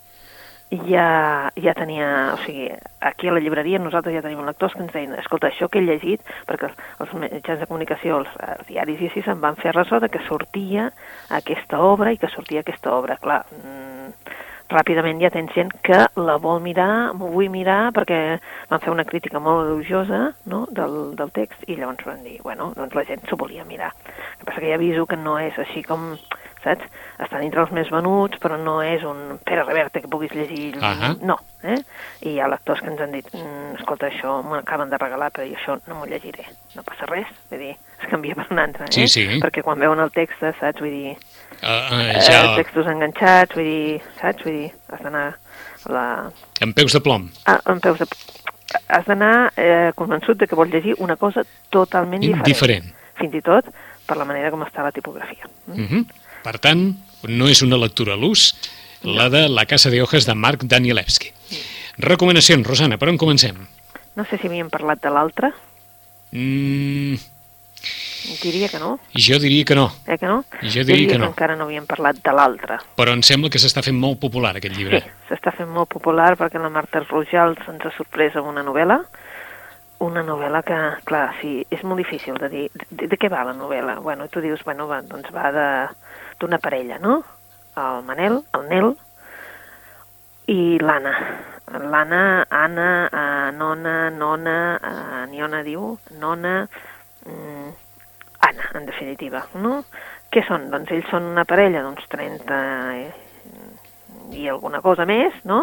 ja, 0.72 1.52
ja 1.56 1.74
tenia, 1.78 2.34
o 2.34 2.38
sigui, 2.46 2.70
aquí 3.02 3.28
a 3.28 3.34
la 3.34 3.42
llibreria 3.44 3.82
nosaltres 3.82 4.16
ja 4.16 4.24
tenim 4.26 4.46
lectors 4.46 4.74
que 4.74 4.84
ens 4.86 4.94
deien, 4.94 5.14
escolta, 5.20 5.50
això 5.50 5.70
que 5.70 5.82
he 5.82 5.86
llegit, 5.86 6.24
perquè 6.50 6.70
els, 6.70 7.14
mitjans 7.14 7.62
de 7.62 7.68
comunicació, 7.70 8.22
els, 8.22 8.32
els 8.56 8.68
diaris 8.70 9.02
i 9.02 9.10
així, 9.12 9.26
se'n 9.26 9.44
van 9.44 9.60
fer 9.60 9.76
ressò 9.76 10.00
de 10.02 10.10
que 10.10 10.24
sortia 10.28 10.90
aquesta 11.30 11.82
obra 11.84 12.14
i 12.14 12.18
que 12.18 12.32
sortia 12.34 12.64
aquesta 12.64 12.96
obra. 12.96 13.20
Clar, 13.22 13.44
mm, 13.60 14.40
ràpidament 14.74 15.20
ja 15.22 15.30
tens 15.34 15.54
gent 15.54 15.72
que 15.86 16.00
la 16.18 16.38
vol 16.42 16.62
mirar, 16.64 17.14
m'ho 17.18 17.30
vull 17.34 17.52
mirar, 17.54 17.92
perquè 17.96 18.40
van 18.72 18.82
fer 18.82 18.94
una 18.94 19.06
crítica 19.06 19.42
molt 19.44 19.68
elogiosa 19.68 20.24
no? 20.50 20.64
del, 20.72 21.14
del 21.20 21.34
text 21.36 21.68
i 21.68 21.78
llavors 21.78 22.08
van 22.08 22.24
dir, 22.26 22.40
bueno, 22.46 22.72
doncs 22.78 22.96
la 22.98 23.06
gent 23.10 23.28
s'ho 23.28 23.38
volia 23.38 23.68
mirar. 23.70 23.92
El 23.94 24.40
que 24.40 24.48
passa 24.50 24.64
que 24.64 24.72
ja 24.72 24.80
aviso 24.80 25.06
que 25.06 25.20
no 25.20 25.38
és 25.42 25.60
així 25.60 25.84
com, 25.86 26.14
saps? 26.64 26.88
Està 27.24 27.40
dintre 27.42 27.62
els 27.64 27.74
més 27.76 27.92
venuts, 27.94 28.40
però 28.42 28.58
no 28.60 28.80
és 28.86 29.04
un 29.08 29.38
Pere 29.46 29.66
Reverte 29.68 30.02
que 30.02 30.12
puguis 30.12 30.34
llegir... 30.36 30.74
Ahà. 30.82 31.14
No, 31.22 31.38
eh? 31.64 31.80
I 32.24 32.36
hi 32.36 32.40
ha 32.42 32.50
lectors 32.52 32.82
que 32.82 32.92
ens 32.92 33.02
han 33.04 33.14
dit, 33.16 33.30
mm, 33.36 33.78
escolta, 33.80 34.10
això 34.10 34.40
m'ho 34.44 34.58
acaben 34.60 34.90
de 34.90 35.00
regalar, 35.02 35.32
però 35.36 35.48
jo 35.48 35.60
això 35.60 35.78
no 35.88 36.00
m'ho 36.00 36.10
llegiré. 36.10 36.48
No 36.76 36.84
passa 36.88 37.08
res, 37.12 37.30
vull 37.52 37.64
dir, 37.68 37.76
es 38.00 38.10
canvia 38.12 38.40
per 38.40 38.50
un 38.50 38.64
altre, 38.66 38.90
eh? 38.90 38.96
Sí, 38.96 39.08
sí. 39.08 39.28
Perquè 39.44 39.64
quan 39.66 39.80
veuen 39.80 40.02
el 40.04 40.14
text, 40.16 40.44
saps? 40.60 40.82
Vull 40.82 40.94
dir, 40.94 41.18
Uh, 41.64 41.70
uh, 41.96 42.00
eh, 42.12 42.20
ja, 42.20 42.56
textos 42.58 42.88
enganxats, 42.92 43.56
vull 43.56 43.64
dir, 43.64 44.02
saps? 44.20 44.44
Vull 44.44 44.58
dir, 44.58 44.72
has 44.92 45.04
d'anar 45.06 45.28
la... 45.94 46.06
amb 46.66 46.76
peus 46.76 46.92
de 46.92 47.00
plom. 47.04 47.30
Ah, 47.48 47.62
en 47.72 47.80
peus 47.84 48.02
de... 48.02 48.08
Has 48.92 49.06
d'anar 49.08 49.54
eh, 49.56 49.94
convençut 49.96 50.42
de 50.42 50.50
que 50.50 50.58
vols 50.60 50.74
llegir 50.74 50.98
una 51.00 51.16
cosa 51.16 51.46
totalment 51.72 52.24
diferent. 52.24 52.50
Diferent. 52.50 52.92
Fins 53.20 53.38
i 53.40 53.44
tot 53.46 53.70
per 54.08 54.18
la 54.20 54.28
manera 54.28 54.52
com 54.52 54.66
està 54.66 54.84
la 54.84 54.92
tipografia. 54.92 55.48
Mm? 55.70 55.80
Uh 55.80 55.88
-huh. 55.92 56.04
Per 56.44 56.58
tant, 56.60 56.94
no 57.30 57.48
és 57.48 57.62
una 57.64 57.78
lectura 57.80 58.14
a 58.14 58.20
l'ús, 58.20 58.54
la 59.04 59.30
de 59.30 59.48
La 59.50 59.66
casa 59.66 59.90
de 59.90 60.02
hojas 60.02 60.26
de 60.26 60.36
Marc 60.36 60.64
Danielewski. 60.64 61.32
Recomanacions, 61.98 62.66
Rosana, 62.68 62.98
per 62.98 63.10
on 63.12 63.18
comencem? 63.18 63.56
No 64.16 64.26
sé 64.30 64.38
si 64.38 64.48
havíem 64.48 64.70
parlat 64.70 65.02
de 65.04 65.10
l'altre, 65.14 65.54
Mm, 66.34 67.14
diria 68.42 68.68
que 68.68 68.80
no, 68.80 68.96
jo 69.14 69.38
diria 69.38 69.64
que 69.64 69.76
no, 69.76 69.92
eh 70.08 70.18
que 70.18 70.26
no? 70.26 70.44
Jo 70.64 70.82
diria 70.84 71.08
que 71.12 71.20
no. 71.20 71.28
encara 71.30 71.56
no 71.56 71.66
havíem 71.68 71.86
parlat 71.86 72.18
de 72.24 72.34
l'altre. 72.34 72.80
però 72.98 73.14
em 73.14 73.22
sembla 73.22 73.52
que 73.54 73.60
s'està 73.62 73.84
fent 73.86 74.00
molt 74.00 74.18
popular 74.20 74.56
aquest 74.58 74.76
llibre. 74.76 75.02
Sí, 75.04 75.12
s'està 75.30 75.54
fent 75.54 75.70
molt 75.70 75.90
popular 75.94 76.34
perquè 76.40 76.58
la 76.58 76.72
Marta 76.74 77.04
Rojals 77.06 77.62
ens 77.70 77.86
ha 77.86 77.92
sorprès 77.96 78.36
amb 78.36 78.48
una 78.50 78.64
novel·la, 78.64 78.98
una 80.00 80.24
novel·la 80.26 80.62
que, 80.66 80.80
clar, 81.08 81.28
sí, 81.40 81.62
és 81.72 81.84
molt 81.84 82.02
difícil 82.02 82.38
de 82.42 82.50
dir 82.50 82.66
de, 82.74 83.08
de 83.08 83.20
què 83.20 83.30
va 83.32 83.46
la 83.48 83.56
novel·la. 83.58 84.00
Bueno, 84.02 84.28
tu 84.28 84.42
dius, 84.44 84.64
bueno, 84.66 84.88
va, 84.90 85.02
doncs 85.06 85.32
va 85.36 85.52
d'una 85.54 86.60
parella, 86.60 87.00
no? 87.00 87.22
El 87.78 88.04
Manel, 88.08 88.42
el 88.58 88.68
Nel 88.70 88.92
i 90.52 90.78
l'Anna. 90.82 91.14
L'Anna, 91.74 92.24
Anna, 92.50 92.90
uh, 93.08 93.52
Nona, 93.58 93.96
Nona, 94.12 94.58
uh, 94.78 95.24
Niona 95.32 95.64
diu, 95.64 95.94
Nona, 96.20 96.68
mm, 97.26 97.70
Anna, 98.50 98.70
en 98.76 98.86
definitiva, 98.86 99.46
no? 99.56 99.84
Què 100.34 100.44
són? 100.48 100.68
Doncs 100.74 100.92
ells 100.92 101.10
són 101.14 101.32
una 101.32 101.46
parella 101.46 101.84
d'uns 101.86 102.10
30 102.12 102.60
eh, 102.98 103.23
i 104.36 104.48
alguna 104.50 104.82
cosa 104.82 105.06
més, 105.10 105.36
no? 105.48 105.62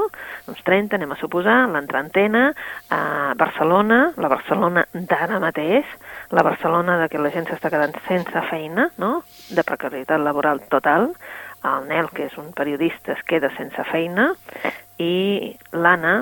Uns 0.50 0.62
30, 0.66 0.96
anem 0.96 1.12
a 1.14 1.18
suposar, 1.20 1.58
l'entrantena, 1.72 2.50
a 2.94 3.02
Barcelona, 3.38 4.00
la 4.16 4.30
Barcelona 4.32 4.86
d'ara 4.94 5.40
mateix, 5.42 5.86
la 6.30 6.44
Barcelona 6.46 6.98
de 7.02 7.08
que 7.12 7.20
la 7.20 7.32
gent 7.34 7.48
s'està 7.50 7.70
quedant 7.72 7.94
sense 8.08 8.44
feina, 8.50 8.90
no? 9.02 9.20
De 9.50 9.64
precarietat 9.66 10.22
laboral 10.22 10.62
total, 10.72 11.10
el 11.64 11.88
Nel, 11.88 12.08
que 12.14 12.26
és 12.30 12.36
un 12.40 12.52
periodista, 12.56 13.12
es 13.12 13.24
queda 13.28 13.50
sense 13.56 13.84
feina 13.90 14.30
i 15.00 15.52
l'Anna 15.72 16.14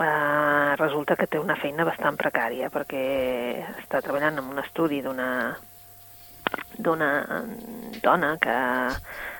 eh, 0.00 0.76
resulta 0.76 1.16
que 1.16 1.28
té 1.30 1.40
una 1.40 1.56
feina 1.60 1.86
bastant 1.88 2.18
precària 2.20 2.70
perquè 2.72 3.02
està 3.78 4.02
treballant 4.04 4.40
en 4.40 4.52
un 4.52 4.62
estudi 4.62 5.00
d'una 5.04 5.30
d'una 6.78 7.10
dona 8.02 8.36
que, 8.40 8.56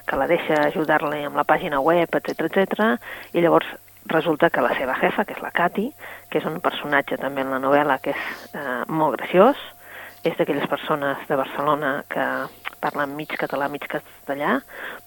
que 0.06 0.18
la 0.18 0.28
deixa 0.30 0.66
ajudar-li 0.68 1.24
amb 1.26 1.38
la 1.38 1.46
pàgina 1.48 1.80
web, 1.80 2.12
etc 2.20 2.46
etc. 2.48 2.90
i 3.32 3.42
llavors 3.44 3.68
resulta 4.10 4.50
que 4.50 4.62
la 4.64 4.72
seva 4.76 4.96
jefa, 5.00 5.24
que 5.24 5.36
és 5.36 5.42
la 5.42 5.52
Cati, 5.54 5.90
que 6.30 6.40
és 6.40 6.46
un 6.48 6.60
personatge 6.60 7.18
també 7.20 7.44
en 7.44 7.52
la 7.54 7.60
novel·la 7.62 7.98
que 8.02 8.14
és 8.14 8.54
eh, 8.54 8.82
molt 8.88 9.18
graciós, 9.18 9.60
és 10.24 10.36
d'aquelles 10.36 10.68
persones 10.68 11.20
de 11.28 11.36
Barcelona 11.36 11.92
que 12.08 12.24
parlen 12.80 13.14
mig 13.16 13.32
català, 13.40 13.68
mig 13.72 13.86
castellà, 13.88 14.58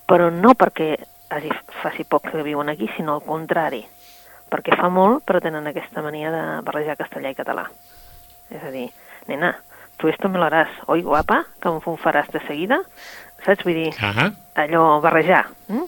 però 0.09 0.29
no 0.33 0.53
perquè 0.57 0.95
hagi, 1.33 1.51
faci 1.81 2.05
poc 2.09 2.29
que 2.31 2.45
viuen 2.45 2.69
aquí, 2.69 2.89
sinó 2.95 3.17
al 3.17 3.25
contrari, 3.25 3.83
perquè 4.49 4.77
fa 4.77 4.89
molt, 4.93 5.23
però 5.25 5.41
tenen 5.41 5.67
aquesta 5.69 6.01
mania 6.05 6.31
de 6.33 6.43
barrejar 6.65 6.97
castellà 6.97 7.33
i 7.33 7.37
català. 7.37 7.67
És 8.53 8.61
a 8.61 8.71
dir, 8.73 8.87
nena, 9.29 9.53
tu 9.97 10.07
esto 10.07 10.29
me 10.29 10.39
lo 10.39 10.45
harás, 10.45 10.69
oi 10.87 11.01
guapa, 11.01 11.43
que 11.61 11.69
em 11.69 11.97
faràs 11.97 12.29
de 12.31 12.39
seguida, 12.47 12.81
saps? 13.45 13.63
Vull 13.63 13.73
dir, 13.73 13.93
uh 13.93 14.13
-huh. 14.13 14.29
allò 14.55 15.01
barrejar. 15.01 15.47
Mm? 15.67 15.87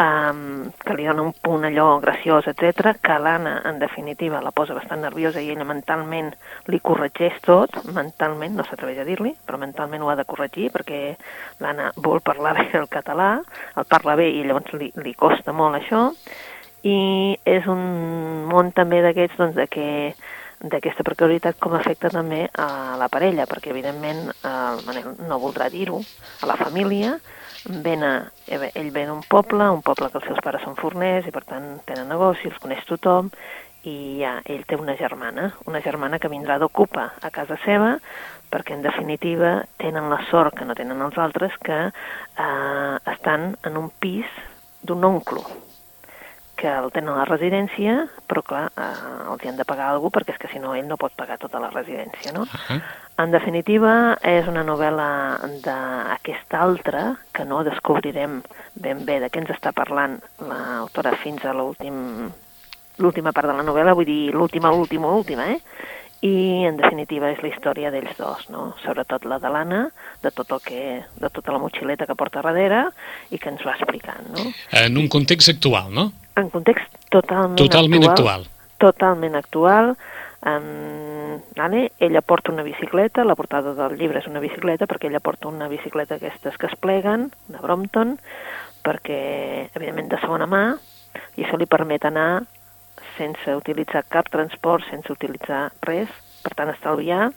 um, 0.00 0.70
que 0.84 0.94
li 0.96 1.04
dona 1.04 1.22
un 1.22 1.32
punt 1.32 1.64
allò 1.68 1.98
graciós, 2.00 2.46
etc, 2.48 2.94
que 3.02 3.18
l'Anna, 3.18 3.60
en 3.68 3.78
definitiva, 3.78 4.40
la 4.42 4.52
posa 4.56 4.74
bastant 4.74 5.02
nerviosa 5.04 5.42
i 5.42 5.50
ella 5.52 5.66
mentalment 5.68 6.32
li 6.72 6.80
corregeix 6.80 7.40
tot, 7.44 7.76
mentalment, 7.94 8.56
no 8.56 8.66
s'atreveix 8.66 9.02
a 9.02 9.08
dir-li, 9.08 9.34
però 9.46 9.60
mentalment 9.60 10.02
ho 10.02 10.10
ha 10.10 10.18
de 10.18 10.26
corregir 10.28 10.70
perquè 10.74 11.00
l'Anna 11.60 11.90
vol 11.96 12.22
parlar 12.24 12.56
bé 12.58 12.68
el 12.80 12.88
català, 12.92 13.32
el 13.76 13.88
parla 13.90 14.16
bé 14.20 14.30
i 14.30 14.44
llavors 14.46 14.72
li, 14.80 14.90
li 15.04 15.14
costa 15.14 15.52
molt 15.52 15.80
això, 15.80 16.08
i 16.80 17.36
és 17.44 17.66
un 17.68 18.46
món 18.48 18.72
també 18.72 19.02
d'aquests 19.04 19.36
doncs, 19.36 19.58
de 19.58 19.66
que 19.68 19.88
d'aquesta 20.60 21.04
precarietat 21.06 21.58
com 21.58 21.74
afecta 21.74 22.10
també 22.12 22.44
a 22.52 22.96
la 23.00 23.08
parella, 23.08 23.46
perquè 23.48 23.72
evidentment 23.72 24.26
el 24.44 24.82
Manel 24.86 25.14
no 25.28 25.40
voldrà 25.40 25.70
dir-ho 25.72 26.00
a 26.42 26.50
la 26.50 26.58
família, 26.60 27.14
ven 27.84 28.04
a, 28.04 28.12
ell 28.48 28.90
ve 28.92 29.06
d'un 29.06 29.22
poble, 29.28 29.70
un 29.72 29.82
poble 29.84 30.10
que 30.10 30.20
els 30.20 30.28
seus 30.28 30.42
pares 30.44 30.64
són 30.64 30.76
forners 30.76 31.26
i 31.28 31.32
per 31.32 31.44
tant 31.48 31.72
tenen 31.88 32.08
negoci, 32.12 32.48
els 32.48 32.60
coneix 32.60 32.84
tothom 32.88 33.30
i 33.88 34.20
ja, 34.20 34.34
ell 34.44 34.66
té 34.68 34.76
una 34.76 34.96
germana, 34.96 35.50
una 35.68 35.80
germana 35.80 36.18
que 36.20 36.28
vindrà 36.28 36.58
d'ocupa 36.60 37.10
a 37.20 37.32
casa 37.32 37.56
seva 37.64 37.96
perquè 38.52 38.76
en 38.76 38.84
definitiva 38.84 39.60
tenen 39.80 40.10
la 40.12 40.20
sort 40.28 40.58
que 40.58 40.66
no 40.68 40.76
tenen 40.76 41.00
els 41.00 41.16
altres 41.18 41.56
que 41.64 41.80
eh, 41.88 42.96
estan 43.14 43.54
en 43.64 43.80
un 43.80 43.90
pis 44.02 44.28
d'un 44.82 45.04
oncle 45.04 45.44
que 46.60 46.68
el 46.68 46.90
tenen 46.92 47.14
a 47.14 47.22
la 47.22 47.28
residència, 47.28 48.02
però 48.28 48.42
clar, 48.44 48.64
eh, 48.76 48.88
els 49.32 49.44
hi 49.44 49.50
han 49.50 49.60
de 49.60 49.66
pagar 49.68 49.88
algú 49.90 50.10
perquè 50.12 50.34
és 50.34 50.40
que 50.42 50.50
si 50.52 50.60
no 50.60 50.74
ell 50.76 50.88
no 50.88 50.98
pot 51.00 51.14
pagar 51.16 51.38
tota 51.40 51.60
la 51.62 51.70
residència, 51.72 52.34
no? 52.36 52.42
Uh 52.42 52.60
-huh. 52.66 52.82
En 53.20 53.30
definitiva, 53.30 54.16
és 54.22 54.46
una 54.48 54.64
novel·la 54.64 55.40
d'aquesta 55.64 56.60
altra, 56.60 57.16
que 57.32 57.44
no 57.44 57.64
descobrirem 57.64 58.42
ben 58.74 59.04
bé 59.04 59.20
de 59.20 59.30
què 59.30 59.40
ens 59.40 59.50
està 59.50 59.72
parlant 59.72 60.20
l'autora 60.38 61.12
fins 61.16 61.44
a 61.44 61.52
l'últim 61.52 62.30
l'última 62.98 63.32
part 63.32 63.48
de 63.48 63.54
la 63.54 63.62
novel·la, 63.62 63.94
vull 63.94 64.04
dir 64.04 64.32
l'última, 64.34 64.70
última, 64.70 65.08
última, 65.08 65.50
eh? 65.50 65.60
i 66.20 66.66
en 66.68 66.76
definitiva 66.76 67.30
és 67.32 67.40
la 67.40 67.48
història 67.48 67.90
d'ells 67.92 68.16
dos, 68.18 68.48
no? 68.52 68.74
sobretot 68.84 69.24
la 69.24 69.38
de 69.40 69.48
l'Anna, 69.48 69.80
de 70.22 70.30
tot 70.36 70.52
el 70.52 70.60
que, 70.60 70.82
de 71.16 71.30
tota 71.32 71.54
la 71.54 71.60
motxileta 71.62 72.06
que 72.06 72.16
porta 72.18 72.42
darrere 72.44 72.90
i 73.30 73.38
que 73.40 73.48
ens 73.48 73.64
va 73.64 73.76
explicant. 73.78 74.28
No? 74.36 74.50
En 74.82 75.00
un 75.00 75.08
context 75.08 75.48
actual, 75.54 75.88
no? 75.96 76.10
En 76.42 76.50
context 76.50 76.96
totalment, 77.10 77.58
totalment 77.60 78.08
actual. 78.08 78.44
actual. 78.44 78.48
Totalment 78.80 79.36
actual. 79.36 79.94
Um, 80.40 81.40
vale? 81.54 81.92
Ella 81.98 82.22
porta 82.22 82.52
una 82.52 82.62
bicicleta, 82.62 83.24
la 83.24 83.36
portada 83.36 83.74
del 83.76 83.98
llibre 83.98 84.22
és 84.22 84.28
una 84.30 84.40
bicicleta, 84.40 84.88
perquè 84.88 85.10
ella 85.10 85.20
porta 85.20 85.50
una 85.50 85.68
bicicleta 85.68 86.16
aquestes 86.16 86.56
que 86.56 86.70
es 86.70 86.76
pleguen, 86.80 87.28
de 87.48 87.60
Brompton, 87.60 88.16
perquè, 88.84 89.68
evidentment, 89.74 90.08
de 90.08 90.20
segona 90.22 90.48
mà, 90.48 90.64
i 91.36 91.44
això 91.44 91.60
li 91.60 91.68
permet 91.68 92.06
anar 92.08 92.44
sense 93.18 93.52
utilitzar 93.56 94.06
cap 94.08 94.30
transport, 94.32 94.86
sense 94.88 95.12
utilitzar 95.12 95.66
res, 95.84 96.08
per 96.40 96.54
tant, 96.56 96.72
estalviar. 96.72 97.28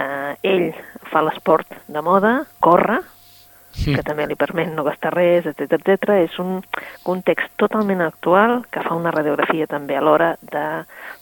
Uh, 0.00 0.36
ell 0.44 0.70
fa 1.08 1.24
l'esport 1.24 1.72
de 1.88 2.04
moda, 2.04 2.34
corre, 2.60 3.00
mm. 3.74 3.94
que 3.94 4.02
també 4.06 4.26
li 4.26 4.36
permet 4.38 4.70
no 4.74 4.84
gastar 4.86 5.12
res, 5.14 5.46
etc 5.46 5.78
etc. 5.78 6.16
És 6.24 6.38
un 6.42 6.60
context 7.06 7.52
totalment 7.60 8.02
actual 8.04 8.64
que 8.70 8.82
fa 8.84 8.96
una 8.96 9.12
radiografia 9.14 9.68
també 9.70 9.96
a 9.96 10.02
l'hora 10.04 10.34
de, 10.40 10.64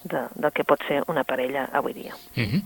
de, 0.04 0.24
del 0.34 0.54
que 0.54 0.66
pot 0.68 0.82
ser 0.88 1.02
una 1.08 1.24
parella 1.28 1.68
avui 1.72 1.92
dia. 1.92 2.14
Mm 2.36 2.44
-hmm. 2.44 2.62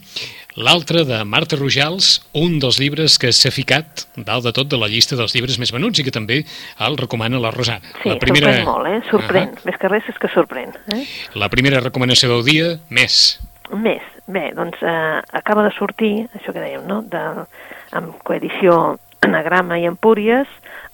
L'altre, 0.56 1.04
de 1.04 1.24
Marta 1.24 1.56
Rojals, 1.56 2.22
un 2.32 2.58
dels 2.58 2.78
llibres 2.78 3.18
que 3.18 3.32
s'ha 3.32 3.50
ficat 3.50 4.06
dalt 4.16 4.44
de 4.44 4.52
tot 4.52 4.68
de 4.68 4.76
la 4.76 4.88
llista 4.88 5.16
dels 5.16 5.34
llibres 5.34 5.58
més 5.58 5.72
venuts 5.72 5.98
i 5.98 6.04
que 6.04 6.10
també 6.10 6.44
el 6.78 6.96
recomana 6.96 7.38
la 7.38 7.50
Rosana. 7.50 7.80
Sí, 8.02 8.08
la 8.08 8.16
primera... 8.16 8.52
sorprèn 8.52 8.64
molt, 8.64 8.86
eh? 8.86 9.00
Sorprèn. 9.10 9.48
Uh 9.48 9.54
-huh. 9.54 9.64
Més 9.64 9.76
que 9.78 9.88
res 9.88 10.08
és 10.08 10.18
que 10.18 10.28
sorprèn. 10.28 10.70
Eh? 10.94 11.06
La 11.34 11.48
primera 11.48 11.80
recomanació 11.80 12.28
del 12.28 12.44
dia, 12.44 12.78
més. 12.88 13.40
Més. 13.70 14.02
Bé, 14.26 14.52
doncs 14.54 14.78
eh, 14.82 15.22
acaba 15.32 15.64
de 15.64 15.72
sortir, 15.72 16.28
això 16.34 16.52
que 16.52 16.60
dèiem, 16.60 16.86
no?, 16.86 17.02
de, 17.02 17.46
amb 17.90 18.14
coedició 18.22 18.98
Anagrama 19.22 19.78
i 19.78 19.86
Empúries, 19.86 20.48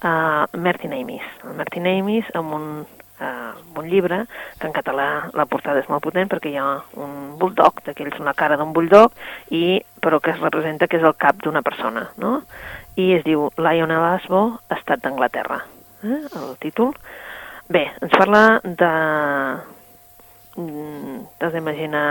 uh, 0.04 0.44
Martin 0.52 0.92
Amis. 0.92 1.24
El 1.44 1.56
Martin 1.56 1.86
Amis 1.88 2.28
amb 2.36 2.52
un, 2.52 2.66
uh, 2.84 3.78
un 3.80 3.88
llibre 3.88 4.20
que 4.60 4.68
en 4.68 4.74
català 4.76 5.30
la 5.32 5.46
portada 5.48 5.80
és 5.80 5.88
molt 5.88 6.04
potent 6.04 6.28
perquè 6.28 6.52
hi 6.52 6.58
ha 6.60 6.66
un 7.00 7.38
bulldog, 7.40 7.80
d'aquells 7.86 8.20
una 8.20 8.36
cara 8.36 8.58
d'un 8.60 8.74
bulldog, 8.76 9.16
i, 9.48 9.80
però 10.04 10.20
que 10.20 10.34
es 10.34 10.42
representa 10.44 10.86
que 10.86 11.00
és 11.00 11.08
el 11.08 11.16
cap 11.16 11.40
d'una 11.40 11.64
persona, 11.64 12.10
no? 12.20 12.42
I 13.00 13.14
es 13.16 13.24
diu 13.24 13.48
Lionel 13.56 14.04
Asbo, 14.12 14.44
Estat 14.76 15.00
d'Anglaterra, 15.06 15.62
eh? 16.04 16.20
el 16.28 16.54
títol. 16.60 16.92
Bé, 17.68 17.88
ens 18.02 18.14
parla 18.16 18.60
de... 18.64 18.92
Mm, 20.58 21.20
t'has 21.38 21.52
d'imaginar 21.54 22.06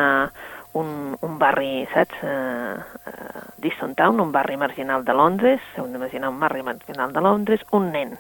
un, 0.73 1.17
un 1.21 1.37
barri, 1.39 1.87
saps, 1.93 2.19
uh, 2.23 2.77
uh, 3.07 3.41
Diston 3.57 3.95
Town, 3.95 4.19
un 4.19 4.31
barri 4.31 4.57
marginal 4.57 5.03
de 5.05 5.13
Londres, 5.13 5.61
heu 5.77 5.87
d'imaginar 5.87 6.29
un 6.29 6.39
barri 6.39 6.63
marginal 6.63 7.13
de 7.13 7.21
Londres, 7.21 7.63
un 7.71 7.91
nen, 7.91 8.17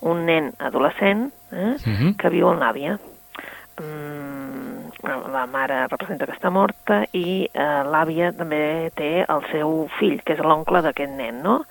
un 0.00 0.24
nen 0.26 0.52
adolescent 0.58 1.32
eh, 1.52 1.56
uh 1.56 1.76
mhm. 1.86 1.96
-huh. 1.96 2.16
que 2.16 2.28
viu 2.28 2.48
amb 2.48 2.62
l'àvia. 2.62 2.98
Mm, 3.80 4.90
la 5.32 5.46
mare 5.46 5.86
representa 5.86 6.26
que 6.26 6.36
està 6.36 6.50
morta 6.50 7.04
i 7.12 7.48
uh, 7.54 7.82
l'àvia 7.88 8.32
també 8.36 8.90
té 8.94 9.24
el 9.28 9.42
seu 9.52 9.88
fill, 9.98 10.20
que 10.22 10.34
és 10.34 10.42
l'oncle 10.44 10.82
d'aquest 10.82 11.12
nen, 11.16 11.42
no? 11.42 11.64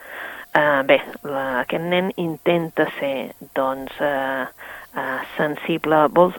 Uh, 0.50 0.82
bé, 0.84 0.98
la, 1.24 1.60
aquest 1.60 1.84
nen 1.84 2.12
intenta 2.18 2.88
ser, 2.98 3.36
doncs, 3.54 3.94
uh, 4.02 4.48
uh, 4.96 5.20
sensible, 5.38 6.08
vol, 6.08 6.34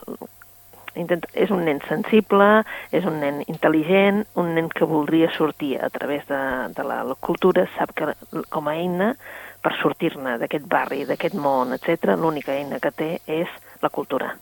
Intenta, 0.99 1.29
és 1.39 1.51
un 1.55 1.63
nen 1.63 1.79
sensible, 1.87 2.47
és 2.91 3.05
un 3.07 3.21
nen 3.23 3.39
intel·ligent, 3.47 4.25
un 4.41 4.51
nen 4.57 4.67
que 4.75 4.87
voldria 4.87 5.29
sortir 5.31 5.77
a 5.79 5.87
través 5.89 6.25
de, 6.27 6.41
de 6.75 6.83
la, 6.83 7.01
la 7.07 7.15
cultura, 7.15 7.63
sap 7.77 7.93
que 7.95 8.11
com 8.51 8.67
a 8.67 8.75
eina 8.75 9.13
per 9.63 9.71
sortir-ne 9.79 10.35
d'aquest 10.41 10.67
barri, 10.67 11.05
d'aquest 11.07 11.37
món, 11.39 11.71
etc, 11.77 12.17
l'única 12.19 12.55
eina 12.57 12.81
que 12.83 12.91
té 12.91 13.11
és 13.27 13.51
la 13.81 13.89
cultura. 13.89 14.33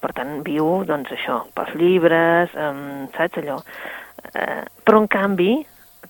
Per 0.00 0.12
tant, 0.14 0.42
viu, 0.46 0.84
doncs, 0.86 1.10
això, 1.16 1.40
pels 1.56 1.72
llibres, 1.80 2.52
um, 2.54 3.08
saps, 3.16 3.40
allò. 3.42 3.56
Uh, 4.30 4.62
però, 4.84 5.00
en 5.00 5.08
canvi, 5.10 5.52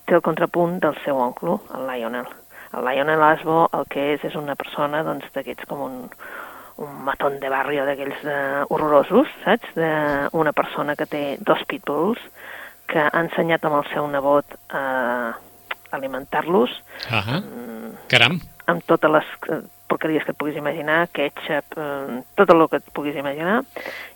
té 0.05 0.17
el 0.17 0.25
contrapunt 0.25 0.77
del 0.83 0.97
seu 1.05 1.17
oncle, 1.23 1.57
el 1.73 1.87
Lionel. 1.89 2.27
El 2.75 2.83
Lionel 2.85 3.23
Asbo 3.23 3.61
el 3.73 3.87
que 3.89 4.11
és 4.13 4.25
és 4.27 4.35
una 4.35 4.57
persona 4.59 5.01
doncs, 5.07 5.25
d'aquests 5.33 5.65
com 5.69 5.81
un, 5.85 5.95
un 6.77 7.03
matón 7.05 7.39
de 7.41 7.49
barri 7.49 7.79
d'aquells 7.81 8.23
uh, 8.23 8.65
horrorosos, 8.69 9.29
saps? 9.43 9.73
D'una 9.77 10.53
persona 10.53 10.95
que 10.95 11.07
té 11.09 11.23
dos 11.41 11.63
pitbulls, 11.69 12.21
que 12.87 13.03
ha 13.03 13.21
ensenyat 13.21 13.65
amb 13.67 13.81
el 13.81 13.87
seu 13.91 14.07
nebot 14.07 14.57
a 14.69 15.33
alimentar-los. 15.91 16.71
Uh 17.09 17.17
-huh. 17.17 17.41
mm, 17.41 17.91
Caram! 18.07 18.39
Amb 18.67 18.83
totes 18.85 19.11
les 19.11 19.25
eh, 19.49 19.61
porqueries 19.87 20.23
que 20.23 20.31
et 20.31 20.37
puguis 20.37 20.55
imaginar, 20.55 21.07
ketchup, 21.11 21.77
eh, 21.77 22.23
tot 22.35 22.49
el 22.49 22.69
que 22.69 22.77
et 22.77 22.91
puguis 22.93 23.15
imaginar. 23.15 23.63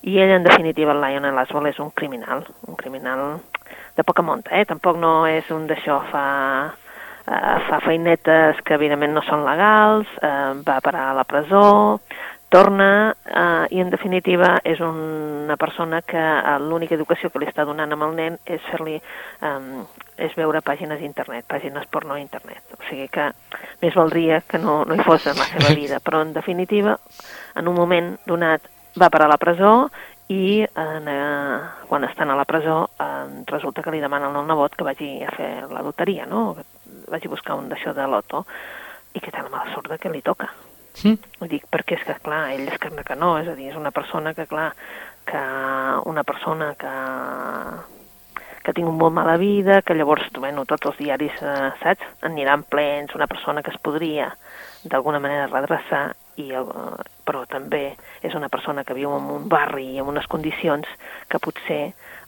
I 0.01 0.19
ell, 0.19 0.31
en 0.31 0.43
definitiva, 0.43 0.91
el 0.91 1.01
Lionel 1.01 1.37
Aswell 1.37 1.67
és 1.67 1.79
un 1.79 1.91
criminal, 1.91 2.45
un 2.67 2.75
criminal 2.75 3.39
de 3.95 4.03
poca 4.03 4.21
monta, 4.21 4.51
eh? 4.51 4.65
Tampoc 4.65 4.97
no 4.97 5.27
és 5.27 5.49
un 5.51 5.67
d'això 5.67 6.01
fa 6.11 6.73
eh, 7.27 7.59
fa 7.69 7.79
feinetes 7.79 8.61
que 8.65 8.73
evidentment 8.73 9.13
no 9.13 9.21
són 9.21 9.45
legals, 9.45 10.07
eh, 10.21 10.53
va 10.67 10.81
parar 10.81 11.09
a 11.09 11.13
la 11.13 11.23
presó, 11.23 11.99
torna 12.51 13.15
eh, 13.25 13.65
i 13.71 13.79
en 13.79 13.89
definitiva 13.89 14.57
és 14.67 14.81
una 14.83 15.55
persona 15.57 16.01
que 16.03 16.19
eh, 16.19 16.57
l'única 16.59 16.97
educació 16.97 17.31
que 17.31 17.39
li 17.39 17.47
està 17.47 17.63
donant 17.65 17.95
amb 17.95 18.05
el 18.09 18.15
nen 18.17 18.37
és 18.45 18.61
fer-li 18.67 18.97
eh, 18.99 19.59
és 20.21 20.35
veure 20.37 20.61
pàgines 20.61 20.99
d'internet, 20.99 21.47
pàgines 21.49 21.87
porno 21.89 22.17
a 22.17 22.19
internet. 22.19 22.75
O 22.75 22.83
sigui 22.89 23.07
que 23.09 23.29
més 23.81 23.95
valdria 23.95 24.41
que 24.43 24.59
no, 24.59 24.81
no 24.85 24.97
hi 24.97 25.05
fos 25.07 25.25
en 25.31 25.39
la 25.39 25.47
seva 25.49 25.71
vida, 25.77 26.01
però 26.03 26.21
en 26.21 26.33
definitiva, 26.35 26.97
en 27.55 27.71
un 27.71 27.77
moment 27.79 28.13
donat 28.27 28.67
va 28.99 29.09
per 29.09 29.23
a 29.23 29.29
la 29.31 29.39
presó 29.39 29.87
i 30.31 30.61
en, 30.63 31.07
eh, 31.07 31.59
quan 31.87 32.03
estan 32.07 32.31
a 32.31 32.37
la 32.39 32.45
presó 32.45 32.89
eh, 32.99 33.45
resulta 33.47 33.81
que 33.81 33.95
li 33.95 34.03
demanen 34.03 34.35
al 34.35 34.47
nebot 34.47 34.75
que 34.75 34.87
vagi 34.87 35.13
a 35.23 35.31
fer 35.37 35.53
la 35.71 35.83
loteria, 35.87 36.27
no? 36.27 36.51
que 36.55 36.67
vagi 37.11 37.31
a 37.31 37.33
buscar 37.37 37.55
un 37.55 37.71
d'això 37.71 37.95
de 37.95 38.07
loto 38.11 38.43
i 39.15 39.19
que 39.19 39.31
té 39.31 39.39
la 39.39 39.51
mala 39.51 39.71
sort 39.73 39.95
que 39.99 40.11
li 40.11 40.21
toca. 40.21 40.51
Sí. 40.93 41.15
Ho 41.39 41.47
dic 41.47 41.65
perquè 41.71 41.97
és 41.99 42.05
que, 42.07 42.17
clar, 42.23 42.51
ell 42.55 42.67
és 42.67 42.77
carne 42.81 43.03
que 43.07 43.15
no, 43.15 43.37
és 43.39 43.47
a 43.47 43.55
dir, 43.55 43.71
és 43.71 43.79
una 43.79 43.91
persona 43.95 44.33
que, 44.33 44.45
clar, 44.49 44.71
que 45.25 45.41
una 46.09 46.23
persona 46.23 46.73
que 46.75 46.93
que 48.61 48.69
ha 48.69 48.77
tingut 48.77 48.93
molt 48.93 49.13
mala 49.13 49.37
vida, 49.41 49.81
que 49.81 49.95
llavors, 49.97 50.27
bueno, 50.37 50.67
tots 50.69 50.91
els 50.91 50.99
diaris, 51.01 51.37
eh, 51.41 51.71
saps, 51.81 52.05
aniran 52.27 52.61
plens, 52.69 53.15
una 53.17 53.25
persona 53.25 53.63
que 53.65 53.71
es 53.73 53.79
podria 53.81 54.27
d'alguna 54.83 55.19
manera 55.19 55.47
redreçar, 55.49 56.11
i 56.39 56.51
el, 56.55 56.69
però 57.27 57.43
també 57.49 57.91
és 58.23 58.35
una 58.37 58.49
persona 58.49 58.85
que 58.87 58.95
viu 58.97 59.11
en 59.17 59.27
un 59.35 59.49
barri 59.51 59.95
i 59.95 60.01
en 60.01 60.09
unes 60.09 60.27
condicions 60.31 60.87
que 61.29 61.41
potser 61.43 61.81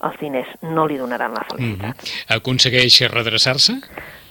els 0.03 0.19
diners 0.19 0.49
no 0.65 0.85
li 0.89 0.97
donaran 0.99 1.33
la 1.33 1.45
felicitat. 1.49 1.95
Mm 1.95 2.03
-hmm. 2.03 2.35
Aconsegueix 2.37 3.01
redreçar-se? 3.13 3.73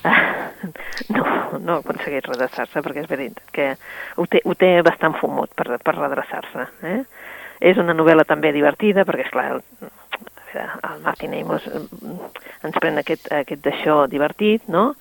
no, 1.17 1.25
no 1.59 1.79
aconsegueix 1.81 2.27
redreçar-se 2.29 2.83
perquè 2.85 3.05
és 3.05 3.11
veritat 3.11 3.55
que 3.55 3.69
ho 4.17 4.27
té, 4.27 4.43
ho 4.45 4.55
té 4.59 4.75
bastant 4.87 5.17
fumut 5.21 5.53
per, 5.57 5.79
per 5.83 5.97
redreçar-se. 5.99 6.69
Eh? 6.89 7.01
És 7.73 7.79
una 7.79 7.95
novel·la 7.95 8.27
també 8.29 8.53
divertida 8.55 9.07
perquè, 9.09 9.27
és 9.27 9.35
clar, 9.35 9.49
el, 9.57 9.91
el 10.61 11.03
Martin 11.05 11.35
Amos 11.39 11.69
ens 11.71 12.79
pren 12.81 12.99
aquest, 13.03 13.31
aquest 13.43 13.63
d'això 13.65 14.07
divertit, 14.11 14.67
no?, 14.73 14.93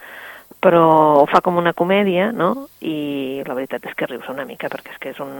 però 0.62 1.22
ho 1.22 1.26
fa 1.26 1.42
com 1.42 1.58
una 1.58 1.74
comèdia, 1.74 2.28
no? 2.32 2.68
I 2.86 3.42
la 3.48 3.56
veritat 3.58 3.88
és 3.90 3.96
que 3.98 4.06
rius 4.06 4.28
una 4.30 4.46
mica, 4.46 4.70
perquè 4.70 4.94
és 4.94 5.00
que 5.02 5.14
és 5.16 5.22
un... 5.24 5.32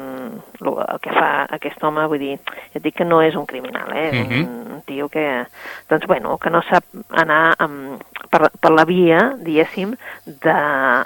el 0.66 1.02
que 1.04 1.14
fa 1.14 1.46
aquest 1.58 1.84
home, 1.86 2.08
vull 2.10 2.22
dir, 2.22 2.38
ja 2.74 2.80
et 2.80 2.86
dic 2.88 2.98
que 2.98 3.06
no 3.06 3.20
és 3.22 3.38
un 3.38 3.46
criminal, 3.46 3.92
eh? 3.94 4.08
És 4.10 4.18
uh 4.18 4.32
-huh. 4.32 4.42
un 4.78 4.82
tio 4.90 5.10
que, 5.10 5.46
doncs, 5.90 6.08
bueno, 6.08 6.38
que 6.38 6.50
no 6.50 6.64
sap 6.64 6.84
anar 7.10 7.54
amb, 7.60 8.02
per, 8.32 8.50
per 8.62 8.72
la 8.74 8.88
via, 8.88 9.20
diguéssim, 9.44 9.94
de, 10.26 10.58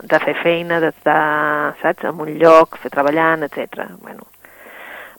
de 0.06 0.22
fer 0.24 0.38
feina, 0.44 0.80
d'estar, 0.84 1.76
saps?, 1.82 2.08
en 2.12 2.22
un 2.22 2.32
lloc, 2.40 2.80
fer 2.84 2.94
treballant, 2.94 3.44
etc. 3.50 3.90
Bueno, 4.06 4.30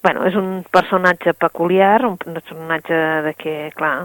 bueno, 0.07 0.23
és 0.29 0.37
un 0.39 0.63
personatge 0.71 1.35
peculiar, 1.35 2.05
un 2.07 2.17
personatge 2.17 2.99
de 3.27 3.33
que, 3.35 3.55
clar, 3.75 3.97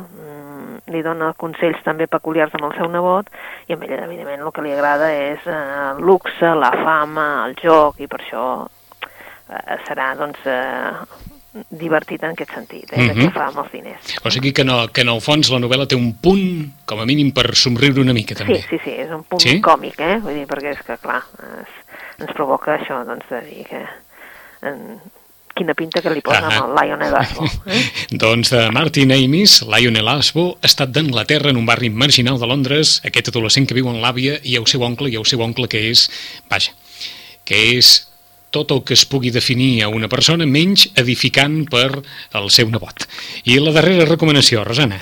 li 0.90 1.02
dona 1.06 1.32
consells 1.38 1.84
també 1.86 2.08
peculiars 2.10 2.56
amb 2.58 2.72
el 2.72 2.78
seu 2.80 2.90
nebot 2.90 3.30
i 3.70 3.76
a 3.76 3.78
ell, 3.78 4.00
evidentment, 4.08 4.42
el 4.42 4.56
que 4.56 4.66
li 4.66 4.74
agrada 4.74 5.12
és 5.14 5.46
eh, 5.46 5.60
el 5.92 6.02
luxe, 6.08 6.56
la 6.58 6.72
fama, 6.82 7.28
el 7.46 7.54
joc 7.62 8.02
i 8.02 8.10
per 8.10 8.22
això 8.24 8.48
eh, 8.66 9.78
serà, 9.86 10.16
doncs, 10.18 10.42
eh, 10.50 11.31
divertit 11.52 12.24
en 12.24 12.32
aquest 12.32 12.54
sentit, 12.56 12.92
eh, 12.92 12.98
mm 12.98 13.10
-hmm. 13.10 13.26
que 13.26 13.32
fa 13.32 13.48
amb 13.48 13.58
els 13.60 13.72
diners. 13.72 14.16
O 14.24 14.32
sigui 14.32 14.54
que, 14.54 14.64
no, 14.64 14.88
que 14.88 15.02
en 15.02 15.10
el 15.10 15.22
fons 15.22 15.50
la 15.50 15.60
novel·la 15.60 15.88
té 15.88 15.96
un 15.96 16.14
punt, 16.14 16.72
com 16.86 17.00
a 17.00 17.06
mínim, 17.06 17.32
per 17.32 17.56
somriure 17.56 18.02
una 18.02 18.14
mica, 18.14 18.36
també. 18.36 18.62
Sí, 18.62 18.68
sí, 18.70 18.80
sí, 18.84 18.92
és 18.92 19.10
un 19.12 19.24
punt 19.24 19.42
sí? 19.42 19.60
còmic, 19.62 20.00
eh? 20.00 20.20
Vull 20.20 20.34
dir, 20.34 20.48
perquè 20.48 20.72
és 20.72 20.82
que, 20.82 20.98
clar, 20.98 21.24
es, 21.62 21.74
ens 22.20 22.34
provoca 22.34 22.78
això, 22.78 23.06
doncs, 23.06 23.26
de 23.30 23.42
dir 23.42 23.66
que... 23.66 23.86
En, 24.62 25.02
quina 25.54 25.74
pinta 25.74 26.02
que 26.02 26.10
li 26.10 26.22
posa 26.22 26.48
ah 26.48 26.62
amb 26.62 26.80
el 26.80 26.88
Lionel 26.88 27.16
Asbo. 27.16 27.46
Eh? 27.76 27.82
doncs 28.12 28.50
de 28.50 28.72
Martin 28.72 29.12
Amis, 29.12 29.62
Lionel 29.68 30.08
Asbo 30.08 30.58
ha 30.62 30.66
estat 30.66 30.90
d'Anglaterra 30.90 31.50
en 31.50 31.58
un 31.58 31.66
barri 31.66 31.90
marginal 31.90 32.40
de 32.40 32.48
Londres, 32.48 33.02
aquest 33.04 33.28
adolescent 33.28 33.68
que 33.68 33.74
viu 33.74 33.90
amb 33.90 34.00
l'àvia 34.00 34.40
i 34.44 34.56
el 34.56 34.66
seu 34.68 34.82
oncle, 34.82 35.10
i 35.10 35.18
el 35.20 35.26
seu 35.26 35.42
oncle 35.42 35.68
que 35.68 35.90
és, 35.92 36.10
vaja, 36.50 36.72
que 37.44 37.78
és 37.78 38.11
tot 38.52 38.72
el 38.76 38.84
que 38.84 38.94
es 38.94 39.06
pugui 39.08 39.32
definir 39.32 39.82
a 39.84 39.90
una 39.90 40.10
persona 40.12 40.46
menys 40.46 40.90
edificant 41.00 41.64
per 41.72 42.04
al 42.38 42.52
seu 42.52 42.70
nebot. 42.70 43.08
I 43.48 43.58
la 43.64 43.74
darrera 43.76 44.06
recomanació, 44.10 44.66
Rosana? 44.68 45.00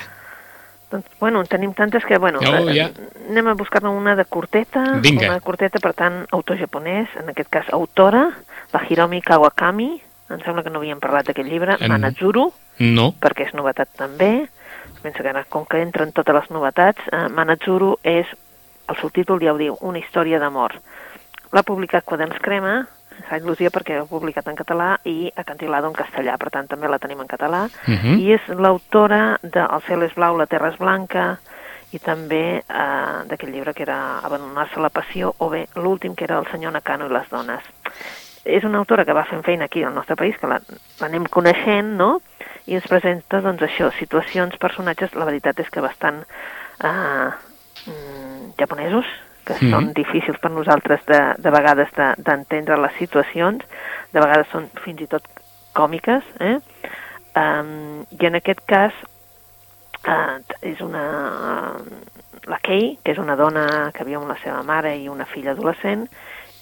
Doncs, 0.90 1.06
bueno, 1.20 1.44
tenim 1.46 1.72
tantes 1.74 2.04
que, 2.04 2.18
bueno, 2.18 2.40
oh, 2.42 2.70
ja. 2.74 2.88
anem 3.28 3.50
a 3.52 3.54
buscar-ne 3.54 3.90
una 3.94 4.16
de 4.18 4.24
curteta, 4.24 4.98
Vinga. 5.02 5.28
una 5.28 5.38
de 5.38 5.44
curteta, 5.46 5.78
per 5.78 5.92
tant, 5.94 6.24
autor 6.34 6.58
japonès, 6.58 7.12
en 7.20 7.30
aquest 7.30 7.50
cas 7.50 7.68
autora, 7.74 8.24
la 8.72 8.80
Hiromi 8.88 9.20
Kawakami, 9.22 9.90
em 10.30 10.42
sembla 10.42 10.64
que 10.66 10.70
no 10.70 10.82
havíem 10.82 10.98
parlat 11.02 11.30
d'aquest 11.30 11.46
llibre, 11.46 11.76
en... 11.78 11.92
Manazuru, 11.94 12.48
no. 12.82 13.10
perquè 13.22 13.46
és 13.46 13.54
novetat 13.54 13.90
també, 13.98 14.48
penso 15.02 15.22
que 15.22 15.30
ara, 15.30 15.44
com 15.46 15.66
que 15.66 15.78
entren 15.82 16.10
totes 16.14 16.34
les 16.40 16.50
novetats, 16.50 17.06
eh, 17.10 17.26
Manazuru 17.34 17.96
és, 18.02 18.30
el 18.90 18.98
subtítol 18.98 19.38
ja 19.42 19.54
ho 19.54 19.60
diu, 19.62 19.78
una 19.86 20.02
història 20.02 20.42
d'amor. 20.42 20.74
L'ha 21.54 21.66
publicat 21.66 22.06
Quaderns 22.06 22.42
Crema, 22.42 22.80
s'ha 23.30 23.38
il·lusió 23.38 23.70
perquè 23.70 23.94
l'ha 23.94 24.08
publicat 24.10 24.48
en 24.50 24.58
català 24.58 24.96
i 25.06 25.30
a 25.30 25.44
Cantilado 25.46 25.86
en 25.86 25.94
castellà, 25.94 26.34
per 26.36 26.50
tant 26.50 26.66
també 26.66 26.90
la 26.90 26.98
tenim 26.98 27.22
en 27.22 27.30
català, 27.30 27.68
uh 27.70 27.90
mhm. 27.90 27.98
-huh. 28.02 28.18
i 28.18 28.32
és 28.34 28.48
l'autora 28.48 29.38
de 29.42 29.60
El 29.60 29.82
cel 29.86 30.02
és 30.02 30.14
blau, 30.14 30.36
la 30.36 30.46
terra 30.46 30.68
és 30.68 30.78
blanca, 30.78 31.38
i 31.92 31.98
també 31.98 32.62
eh, 32.62 33.18
d'aquest 33.26 33.52
llibre 33.52 33.74
que 33.74 33.82
era 33.82 34.18
Abandonar-se 34.22 34.80
la 34.80 34.90
passió, 34.90 35.34
o 35.38 35.48
bé 35.48 35.66
l'últim 35.74 36.14
que 36.14 36.24
era 36.24 36.38
El 36.38 36.46
senyor 36.46 36.72
Nakano 36.72 37.06
i 37.06 37.12
les 37.12 37.28
dones 37.30 37.62
és 38.44 38.64
una 38.64 38.78
autora 38.78 39.04
que 39.04 39.12
va 39.12 39.26
fent 39.28 39.42
feina 39.42 39.66
aquí 39.66 39.82
al 39.84 39.94
nostre 39.94 40.16
país, 40.16 40.36
que 40.38 40.48
l'anem 40.48 41.22
la, 41.22 41.28
coneixent, 41.28 41.96
no?, 41.96 42.20
i 42.66 42.74
ens 42.74 42.86
presenta, 42.88 43.40
doncs, 43.40 43.62
això, 43.62 43.90
situacions, 43.98 44.56
personatges, 44.56 45.14
la 45.14 45.26
veritat 45.28 45.60
és 45.60 45.68
que 45.70 45.80
bastant 45.80 46.22
eh, 46.22 47.28
mm, 47.86 48.52
japonesos, 48.58 49.06
que 49.44 49.54
mm 49.54 49.58
-hmm. 49.58 49.70
són 49.70 49.92
difícils 49.92 50.38
per 50.38 50.50
nosaltres 50.50 51.00
de, 51.06 51.20
de 51.38 51.50
vegades 51.50 51.88
d'entendre 51.96 52.74
de, 52.74 52.82
les 52.82 52.94
situacions, 52.98 53.64
de 54.12 54.20
vegades 54.20 54.48
són 54.52 54.68
fins 54.84 55.00
i 55.00 55.06
tot 55.06 55.24
còmiques, 55.72 56.22
eh? 56.40 56.58
Um, 57.36 58.04
I 58.20 58.26
en 58.26 58.34
aquest 58.34 58.60
cas 58.66 58.92
uh, 60.08 60.38
és 60.62 60.80
una... 60.80 61.76
la 62.46 62.58
Kei, 62.58 62.98
que 63.04 63.12
és 63.12 63.18
una 63.18 63.36
dona 63.36 63.92
que 63.94 64.04
viu 64.04 64.18
amb 64.18 64.28
la 64.28 64.38
seva 64.42 64.62
mare 64.62 64.96
i 64.96 65.08
una 65.08 65.24
filla 65.24 65.50
adolescent, 65.50 66.08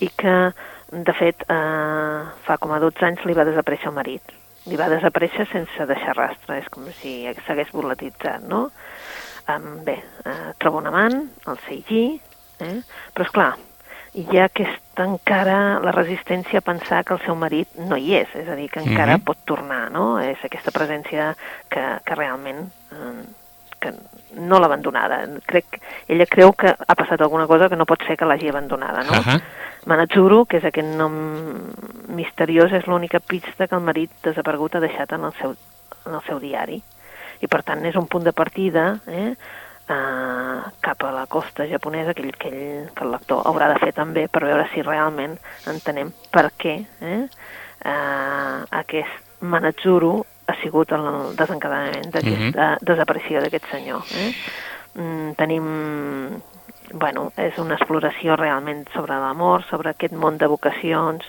i 0.00 0.08
que 0.08 0.52
de 0.90 1.12
fet, 1.12 1.44
eh, 1.48 2.20
fa 2.44 2.56
com 2.56 2.72
a 2.72 2.78
12 2.80 3.04
anys 3.04 3.24
li 3.28 3.34
va 3.36 3.44
desaparèixer 3.44 3.90
el 3.90 3.96
marit. 3.96 4.32
Li 4.68 4.76
va 4.80 4.88
desaparèixer 4.88 5.44
sense 5.50 5.86
deixar 5.88 6.14
rastre, 6.16 6.58
és 6.62 6.68
com 6.72 6.86
si 7.00 7.12
s'hagués 7.46 7.72
volatitzat, 7.72 8.46
no? 8.48 8.68
Um, 9.48 9.78
bé, 9.84 9.96
eh, 10.28 10.52
troba 10.60 10.80
un 10.80 10.88
amant, 10.88 11.18
el 11.48 11.60
Seiji, 11.66 12.20
eh? 12.60 12.78
però 13.14 13.26
és 13.26 13.34
clar, 13.34 13.50
hi 14.18 14.38
ha 14.38 14.46
aquesta 14.48 15.04
encara 15.04 15.78
la 15.84 15.92
resistència 15.92 16.58
a 16.58 16.66
pensar 16.66 17.04
que 17.04 17.14
el 17.14 17.20
seu 17.24 17.36
marit 17.38 17.76
no 17.78 17.96
hi 17.96 18.16
és, 18.22 18.32
és 18.34 18.48
a 18.48 18.56
dir, 18.56 18.70
que 18.70 18.80
encara 18.80 19.16
mm 19.16 19.20
-hmm. 19.20 19.24
pot 19.24 19.38
tornar, 19.44 19.90
no? 19.90 20.18
És 20.18 20.38
aquesta 20.42 20.70
presència 20.70 21.34
que, 21.68 21.84
que 22.04 22.14
realment 22.14 22.70
eh, 22.92 23.22
que 23.78 23.92
no 24.34 24.58
l'ha 24.58 24.66
abandonada. 24.66 25.22
Crec, 25.46 25.80
ella 26.08 26.26
creu 26.26 26.52
que 26.52 26.68
ha 26.68 26.94
passat 26.94 27.20
alguna 27.20 27.46
cosa 27.46 27.68
que 27.68 27.76
no 27.76 27.86
pot 27.86 28.02
ser 28.06 28.16
que 28.16 28.26
l'hagi 28.26 28.48
abandonada, 28.48 29.02
no? 29.04 29.12
Uh 29.12 29.24
-huh. 29.24 29.40
Manatsuru, 29.86 30.44
que 30.46 30.58
és 30.58 30.64
aquest 30.64 30.88
nom 30.96 31.12
misteriós, 32.08 32.72
és 32.72 32.86
l'única 32.86 33.20
pista 33.20 33.66
que 33.66 33.74
el 33.74 33.80
marit 33.80 34.10
desaparegut 34.22 34.74
ha 34.74 34.80
deixat 34.80 35.12
en 35.12 35.24
el 35.24 35.32
seu, 35.40 35.54
en 36.06 36.14
el 36.14 36.22
seu 36.26 36.38
diari. 36.38 36.82
I 37.40 37.46
per 37.46 37.62
tant 37.62 37.84
és 37.86 37.94
un 37.94 38.06
punt 38.06 38.24
de 38.24 38.32
partida 38.32 38.98
eh, 39.06 39.34
uh, 39.88 40.70
cap 40.80 41.04
a 41.04 41.12
la 41.12 41.26
costa 41.26 41.66
japonesa 41.66 42.14
que, 42.14 42.22
ell, 42.22 42.36
que, 42.36 42.48
ell, 42.48 42.88
que 42.94 43.04
el 43.04 43.12
lector 43.12 43.44
haurà 43.48 43.70
de 43.72 43.78
fer 43.82 43.92
també 43.96 44.26
per 44.28 44.44
veure 44.46 44.66
si 44.72 44.84
realment 44.86 45.38
entenem 45.70 46.12
per 46.34 46.48
què 46.56 46.74
eh, 47.00 47.22
uh, 47.24 48.58
aquest 48.82 49.26
Manatsuru 49.40 50.16
ha 50.48 50.54
sigut 50.62 50.90
el 50.96 51.04
desencadenament 51.38 52.10
d'aquesta 52.10 52.40
mm 52.40 52.52
-hmm. 52.54 52.84
desaparició 52.90 53.40
d'aquest 53.40 53.66
senyor. 53.70 54.02
Eh? 54.16 54.32
Mm, 54.94 55.34
tenim 55.36 55.64
bueno, 56.92 57.32
és 57.36 57.58
una 57.58 57.76
exploració 57.76 58.36
realment 58.36 58.86
sobre 58.94 59.18
l'amor, 59.20 59.64
sobre 59.70 59.90
aquest 59.92 60.14
món 60.14 60.38
de 60.38 60.48
vocacions, 60.50 61.26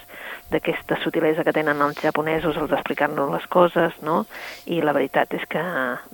d'aquesta 0.49 0.97
sutilesa 1.03 1.43
que 1.45 1.53
tenen 1.53 1.81
els 1.85 1.99
japonesos 2.01 2.57
als 2.57 2.73
explicar-nos 2.73 3.29
les 3.31 3.45
coses, 3.51 3.93
no? 4.01 4.23
I 4.65 4.81
la 4.81 4.95
veritat 4.97 5.35
és 5.37 5.45
que, 5.49 5.61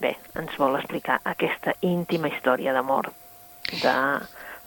bé, 0.02 0.16
ens 0.36 0.58
vol 0.60 0.76
explicar 0.80 1.22
aquesta 1.24 1.76
íntima 1.82 2.32
història 2.32 2.76
d'amor 2.76 3.12
de 3.72 3.96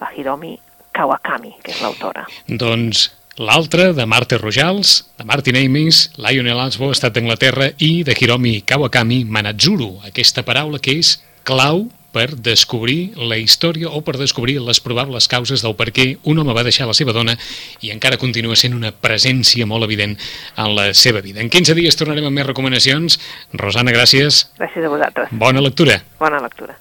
la 0.00 0.10
Hiromi 0.16 0.56
Kawakami, 0.96 1.54
que 1.62 1.74
és 1.76 1.84
l'autora. 1.84 2.26
Doncs 2.48 3.08
L'altre, 3.38 3.92
de 3.94 4.02
Marta 4.02 4.34
Rojals, 4.34 5.12
de 5.14 5.22
Martin 5.22 5.54
Amis, 5.60 6.08
Lionel 6.18 6.58
Asbo, 6.58 6.88
Estat 6.90 7.14
d'Anglaterra, 7.14 7.68
i 7.78 8.02
de 8.02 8.16
Hiromi 8.18 8.56
Kawakami, 8.66 9.20
Manazuru, 9.30 9.92
aquesta 10.08 10.42
paraula 10.42 10.80
que 10.82 10.96
és 10.98 11.12
clau 11.46 11.84
per 12.18 12.34
descobrir 12.34 13.12
la 13.30 13.38
història 13.38 13.92
o 13.94 14.00
per 14.02 14.16
descobrir 14.18 14.56
les 14.64 14.80
probables 14.82 15.30
causes 15.30 15.62
del 15.62 15.76
per 15.78 15.92
què 15.94 16.08
un 16.26 16.42
home 16.42 16.56
va 16.56 16.66
deixar 16.66 16.88
la 16.90 16.96
seva 16.98 17.14
dona 17.14 17.36
i 17.84 17.92
encara 17.94 18.18
continua 18.18 18.58
sent 18.58 18.74
una 18.74 18.90
presència 18.90 19.68
molt 19.70 19.86
evident 19.86 20.16
en 20.56 20.74
la 20.74 20.90
seva 20.98 21.22
vida. 21.22 21.38
En 21.44 21.52
15 21.52 21.78
dies 21.78 22.00
tornarem 22.00 22.26
amb 22.26 22.40
més 22.40 22.50
recomanacions. 22.50 23.20
Rosana, 23.54 23.94
gràcies. 23.94 24.48
Gràcies 24.58 24.90
a 24.90 24.92
vosaltres. 24.96 25.32
Bona 25.46 25.62
lectura. 25.62 26.02
Bona 26.18 26.42
lectura. 26.42 26.78